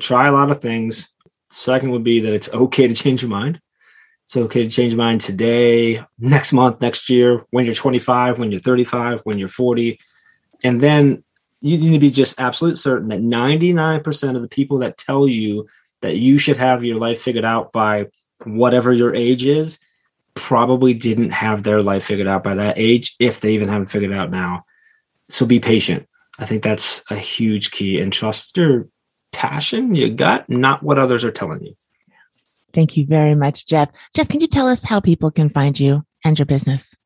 try 0.00 0.28
a 0.28 0.32
lot 0.32 0.50
of 0.50 0.62
things. 0.62 1.10
Second 1.50 1.90
would 1.90 2.04
be 2.04 2.20
that 2.20 2.32
it's 2.34 2.52
okay 2.52 2.88
to 2.88 2.94
change 2.94 3.22
your 3.22 3.30
mind. 3.30 3.60
It's 4.24 4.36
okay 4.36 4.64
to 4.64 4.70
change 4.70 4.92
your 4.92 4.98
mind 4.98 5.20
today, 5.20 6.04
next 6.18 6.52
month, 6.52 6.80
next 6.80 7.08
year, 7.08 7.46
when 7.50 7.64
you're 7.64 7.74
25, 7.74 8.38
when 8.38 8.50
you're 8.50 8.60
35, 8.60 9.20
when 9.20 9.38
you're 9.38 9.48
40. 9.48 10.00
And 10.64 10.80
then 10.80 11.22
you 11.60 11.78
need 11.78 11.92
to 11.92 11.98
be 11.98 12.10
just 12.10 12.40
absolute 12.40 12.78
certain 12.78 13.08
that 13.10 13.20
99% 13.20 14.36
of 14.36 14.42
the 14.42 14.48
people 14.48 14.78
that 14.78 14.98
tell 14.98 15.28
you 15.28 15.66
that 16.02 16.16
you 16.16 16.38
should 16.38 16.56
have 16.56 16.84
your 16.84 16.98
life 16.98 17.20
figured 17.20 17.44
out 17.44 17.72
by 17.72 18.06
whatever 18.44 18.92
your 18.92 19.14
age 19.14 19.46
is 19.46 19.78
probably 20.34 20.92
didn't 20.92 21.30
have 21.30 21.62
their 21.62 21.82
life 21.82 22.04
figured 22.04 22.28
out 22.28 22.44
by 22.44 22.54
that 22.54 22.78
age, 22.78 23.16
if 23.18 23.40
they 23.40 23.54
even 23.54 23.68
haven't 23.68 23.86
figured 23.86 24.12
it 24.12 24.16
out 24.16 24.30
now. 24.30 24.64
So 25.28 25.46
be 25.46 25.60
patient. 25.60 26.06
I 26.38 26.44
think 26.44 26.62
that's 26.62 27.02
a 27.10 27.16
huge 27.16 27.70
key 27.70 28.00
and 28.00 28.12
trust 28.12 28.56
your 28.56 28.88
passion, 29.36 29.94
your 29.94 30.08
gut, 30.08 30.48
not 30.48 30.82
what 30.82 30.98
others 30.98 31.22
are 31.22 31.30
telling 31.30 31.62
you. 31.62 31.74
Thank 32.72 32.96
you 32.96 33.06
very 33.06 33.34
much, 33.34 33.66
Jeff. 33.66 33.90
Jeff, 34.14 34.28
can 34.28 34.40
you 34.40 34.46
tell 34.46 34.66
us 34.66 34.82
how 34.82 34.98
people 34.98 35.30
can 35.30 35.48
find 35.48 35.78
you 35.78 36.04
and 36.24 36.38
your 36.38 36.46
business? 36.46 36.96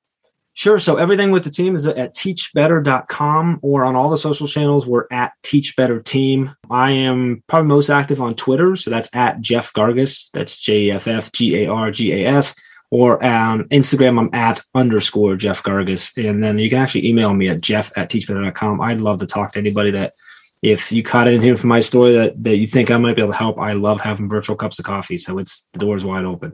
Sure. 0.52 0.78
So 0.78 0.96
everything 0.96 1.30
with 1.30 1.44
the 1.44 1.50
team 1.50 1.74
is 1.74 1.86
at 1.86 2.14
teachbetter.com 2.14 3.60
or 3.62 3.84
on 3.84 3.96
all 3.96 4.10
the 4.10 4.18
social 4.18 4.46
channels. 4.48 4.86
We're 4.86 5.06
at 5.10 5.32
Teach 5.42 5.76
Better 5.76 6.00
Team. 6.02 6.52
I 6.70 6.90
am 6.90 7.42
probably 7.46 7.68
most 7.68 7.88
active 7.88 8.20
on 8.20 8.34
Twitter. 8.34 8.76
So 8.76 8.90
that's 8.90 9.08
at 9.14 9.40
Jeff 9.40 9.72
Gargas. 9.72 10.30
That's 10.32 10.58
J 10.58 10.82
E 10.82 10.90
F 10.92 11.06
F 11.06 11.32
G 11.32 11.64
A 11.64 11.70
R 11.70 11.90
G 11.90 12.12
A 12.12 12.26
S. 12.26 12.54
Or 12.90 13.22
on 13.24 13.64
Instagram, 13.68 14.18
I'm 14.18 14.34
at 14.34 14.60
underscore 14.74 15.36
Jeff 15.36 15.62
Gargas. 15.62 16.16
And 16.28 16.42
then 16.42 16.58
you 16.58 16.68
can 16.68 16.78
actually 16.78 17.06
email 17.06 17.32
me 17.32 17.48
at 17.48 17.60
jeff 17.60 17.96
at 17.96 18.10
teachbetter.com. 18.10 18.80
I'd 18.80 19.00
love 19.00 19.20
to 19.20 19.26
talk 19.26 19.52
to 19.52 19.60
anybody 19.60 19.92
that 19.92 20.14
if 20.62 20.92
you 20.92 21.02
caught 21.02 21.26
anything 21.26 21.56
from 21.56 21.68
my 21.68 21.80
story 21.80 22.12
that, 22.14 22.42
that 22.44 22.58
you 22.58 22.66
think 22.66 22.90
I 22.90 22.98
might 22.98 23.16
be 23.16 23.22
able 23.22 23.32
to 23.32 23.38
help, 23.38 23.58
I 23.58 23.72
love 23.72 24.00
having 24.00 24.28
virtual 24.28 24.56
cups 24.56 24.78
of 24.78 24.84
coffee. 24.84 25.16
So 25.16 25.38
it's 25.38 25.68
the 25.72 25.78
door's 25.78 26.04
wide 26.04 26.24
open. 26.24 26.52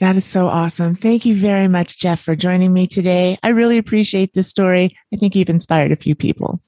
That 0.00 0.16
is 0.16 0.24
so 0.24 0.46
awesome. 0.46 0.94
Thank 0.94 1.24
you 1.24 1.34
very 1.34 1.66
much, 1.66 1.98
Jeff, 1.98 2.20
for 2.20 2.36
joining 2.36 2.72
me 2.72 2.86
today. 2.86 3.36
I 3.42 3.48
really 3.48 3.78
appreciate 3.78 4.32
this 4.32 4.48
story. 4.48 4.96
I 5.12 5.16
think 5.16 5.34
you've 5.34 5.48
inspired 5.48 5.90
a 5.90 5.96
few 5.96 6.14
people. 6.14 6.60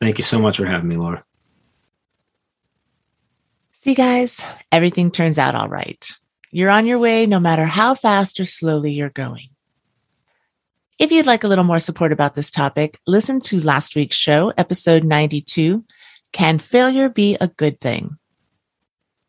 Thank 0.00 0.16
you 0.16 0.24
so 0.24 0.38
much 0.38 0.56
for 0.56 0.64
having 0.64 0.88
me, 0.88 0.96
Laura. 0.96 1.24
See, 3.72 3.94
guys, 3.94 4.44
everything 4.72 5.10
turns 5.10 5.38
out 5.38 5.54
all 5.54 5.68
right. 5.68 6.06
You're 6.50 6.70
on 6.70 6.86
your 6.86 6.98
way 6.98 7.26
no 7.26 7.38
matter 7.38 7.64
how 7.64 7.94
fast 7.94 8.40
or 8.40 8.44
slowly 8.44 8.92
you're 8.92 9.10
going. 9.10 9.50
If 10.98 11.12
you'd 11.12 11.26
like 11.26 11.44
a 11.44 11.48
little 11.48 11.64
more 11.64 11.78
support 11.78 12.10
about 12.10 12.34
this 12.34 12.50
topic, 12.50 12.98
listen 13.06 13.40
to 13.42 13.60
last 13.60 13.94
week's 13.94 14.16
show, 14.16 14.52
episode 14.56 15.04
92 15.04 15.84
can 16.32 16.58
failure 16.58 17.08
be 17.08 17.36
a 17.40 17.48
good 17.48 17.80
thing? 17.80 18.18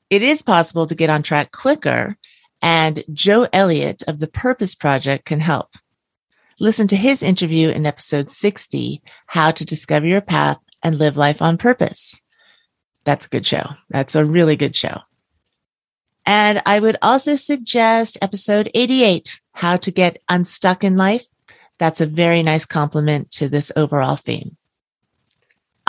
It 0.10 0.22
is 0.22 0.42
possible 0.42 0.88
to 0.88 0.96
get 0.96 1.10
on 1.10 1.24
track 1.24 1.52
quicker, 1.52 2.18
and 2.62 3.04
Joe 3.14 3.48
Elliott 3.54 4.04
of 4.08 4.20
the 4.20 4.28
Purpose 4.28 4.76
Project 4.76 5.26
can 5.26 5.40
help. 5.40 5.76
Listen 6.60 6.88
to 6.88 6.98
his 6.98 7.24
interview 7.24 7.70
in 7.70 7.86
episode 7.86 8.32
60, 8.32 9.02
How 9.28 9.52
to 9.52 9.64
Discover 9.64 10.08
Your 10.08 10.22
Path 10.22 10.58
and 10.84 10.98
Live 10.98 11.16
Life 11.16 11.42
on 11.42 11.58
Purpose. 11.58 12.22
That's 13.06 13.28
a 13.28 13.30
good 13.30 13.48
show. 13.48 13.66
That's 13.90 14.16
a 14.16 14.26
really 14.26 14.56
good 14.56 14.76
show. 14.76 15.00
And 16.26 16.62
I 16.66 16.80
would 16.80 16.98
also 17.02 17.36
suggest 17.36 18.18
episode 18.22 18.70
88, 18.76 19.40
how 19.54 19.78
to 19.78 19.92
get 19.92 20.22
unstuck 20.28 20.84
in 20.84 20.98
life. 20.98 21.26
That's 21.80 22.02
a 22.02 22.06
very 22.06 22.44
nice 22.44 22.66
complement 22.66 23.32
to 23.32 23.48
this 23.48 23.72
overall 23.76 24.18
theme. 24.18 24.58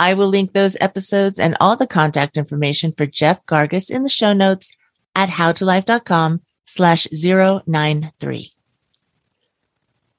I 0.01 0.15
will 0.15 0.29
link 0.29 0.53
those 0.53 0.75
episodes 0.81 1.37
and 1.37 1.55
all 1.61 1.75
the 1.75 1.85
contact 1.85 2.35
information 2.35 2.91
for 2.91 3.05
Jeff 3.05 3.45
Gargas 3.45 3.91
in 3.91 4.01
the 4.01 4.09
show 4.09 4.33
notes 4.33 4.75
at 5.13 5.29
howtolife.com 5.29 6.41
slash 6.65 7.07
093. 7.11 8.51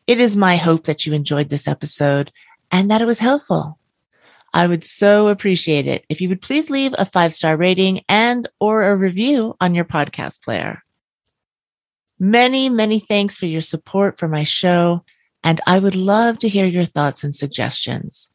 It 0.07 0.21
is 0.21 0.37
my 0.37 0.55
hope 0.55 0.85
that 0.85 1.05
you 1.05 1.15
enjoyed 1.15 1.49
this 1.49 1.67
episode 1.67 2.31
and 2.71 2.93
that 2.93 3.03
it 3.03 3.07
was 3.07 3.19
helpful. 3.19 3.81
I 4.55 4.69
would 4.69 4.85
so 4.85 5.27
appreciate 5.27 5.89
it 5.89 6.05
if 6.09 6.21
you 6.21 6.29
would 6.29 6.43
please 6.43 6.71
leave 6.71 6.95
a 6.97 7.05
five 7.05 7.35
star 7.35 7.57
rating 7.57 8.03
and 8.09 8.49
or 8.61 8.85
a 8.85 8.97
review 8.97 9.57
on 9.61 9.75
your 9.75 9.85
podcast 9.85 10.45
player. 10.45 10.85
Many, 12.21 12.69
many 12.69 13.01
thanks 13.01 13.37
for 13.37 13.47
your 13.47 13.61
support 13.61 14.21
for 14.21 14.29
my 14.29 14.45
show. 14.45 15.05
And 15.43 15.61
I 15.67 15.81
would 15.81 15.97
love 15.97 16.39
to 16.39 16.49
hear 16.49 16.67
your 16.67 16.85
thoughts 16.85 17.25
and 17.25 17.35
suggestions. 17.35 18.31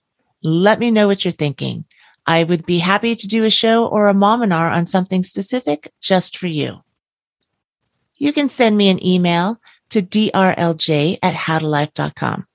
Let 0.48 0.80
me 0.80 0.92
know 0.92 1.08
what 1.08 1.26
you're 1.26 1.34
thinking. 1.34 1.84
I 2.26 2.46
would 2.46 2.66
be 2.66 2.80
happy 2.80 3.18
to 3.18 3.28
do 3.28 3.44
a 3.44 3.50
show 3.50 3.86
or 3.86 4.08
a 4.08 4.14
mominar 4.14 4.72
on 4.72 4.86
something 4.86 5.22
specific 5.22 5.92
just 6.00 6.38
for 6.38 6.48
you. 6.48 6.84
You 8.16 8.32
can 8.32 8.48
send 8.48 8.78
me 8.78 8.88
an 8.88 9.06
email 9.06 9.60
to 9.90 10.02
drlj 10.02 11.18
at 11.22 11.36
howtolife.com. 11.36 12.48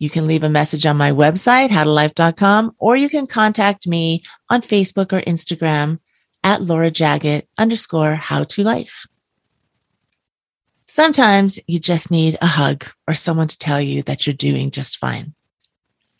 You 0.00 0.10
can 0.10 0.26
leave 0.26 0.42
a 0.42 0.48
message 0.48 0.84
on 0.84 0.96
my 0.96 1.12
website, 1.12 1.68
howtolife.com, 1.68 2.74
or 2.76 2.96
you 2.96 3.08
can 3.08 3.28
contact 3.28 3.86
me 3.86 4.24
on 4.50 4.60
Facebook 4.60 5.12
or 5.12 5.20
Instagram 5.20 6.00
at 6.42 6.62
Laura 6.62 6.90
Jaggett 6.90 7.46
underscore 7.56 8.16
how 8.16 8.42
to 8.42 8.64
life. 8.64 9.06
Sometimes 10.88 11.60
you 11.68 11.78
just 11.78 12.10
need 12.10 12.36
a 12.42 12.48
hug 12.48 12.84
or 13.06 13.14
someone 13.14 13.46
to 13.46 13.58
tell 13.58 13.80
you 13.80 14.02
that 14.02 14.26
you're 14.26 14.34
doing 14.34 14.72
just 14.72 14.96
fine. 14.96 15.34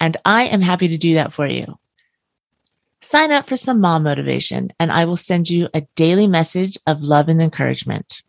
And 0.00 0.16
I 0.24 0.44
am 0.44 0.60
happy 0.60 0.88
to 0.88 0.98
do 0.98 1.14
that 1.14 1.32
for 1.32 1.46
you. 1.46 1.78
Sign 3.00 3.30
up 3.30 3.48
for 3.48 3.56
some 3.56 3.80
mom 3.80 4.02
motivation 4.02 4.70
and 4.78 4.90
I 4.92 5.04
will 5.04 5.16
send 5.16 5.48
you 5.48 5.68
a 5.72 5.86
daily 5.94 6.26
message 6.26 6.78
of 6.86 7.02
love 7.02 7.28
and 7.28 7.40
encouragement. 7.40 8.22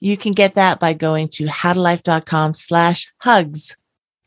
You 0.00 0.16
can 0.16 0.32
get 0.32 0.54
that 0.54 0.80
by 0.80 0.92
going 0.92 1.28
to 1.30 1.46
howtolife.com 1.46 2.54
slash 2.54 3.12
hugs, 3.18 3.76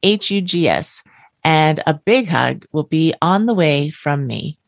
H-U-G-S, 0.04 1.04
and 1.44 1.82
a 1.86 1.94
big 1.94 2.30
hug 2.30 2.66
will 2.72 2.84
be 2.84 3.14
on 3.22 3.46
the 3.46 3.54
way 3.54 3.90
from 3.90 4.28
me. 4.28 4.60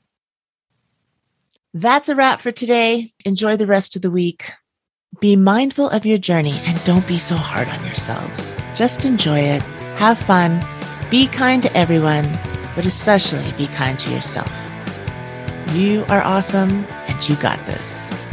That's 1.74 2.10
a 2.10 2.16
wrap 2.16 2.40
for 2.40 2.52
today. 2.52 3.14
Enjoy 3.26 3.56
the 3.56 3.68
rest 3.68 3.96
of 3.96 4.02
the 4.02 4.12
week. 4.12 4.52
Be 5.20 5.36
mindful 5.36 5.90
of 5.90 6.06
your 6.06 6.18
journey 6.18 6.60
and 6.66 6.84
don't 6.86 7.08
be 7.08 7.18
so 7.18 7.36
hard 7.36 7.68
on 7.68 7.86
yourselves. 7.86 8.56
Just 8.76 9.06
enjoy 9.06 9.40
it. 9.40 9.62
Have 9.98 10.18
fun. 10.18 10.60
Be 11.10 11.28
kind 11.28 11.62
to 11.62 11.78
everyone, 11.78 12.28
but 12.76 12.88
especially 12.88 13.52
be 13.58 13.68
kind 13.68 13.98
to 14.00 14.12
yourself. 14.12 14.52
You 15.72 16.04
are 16.10 16.22
awesome 16.22 16.86
and 17.08 17.30
you 17.30 17.36
got 17.36 17.64
this. 17.68 18.25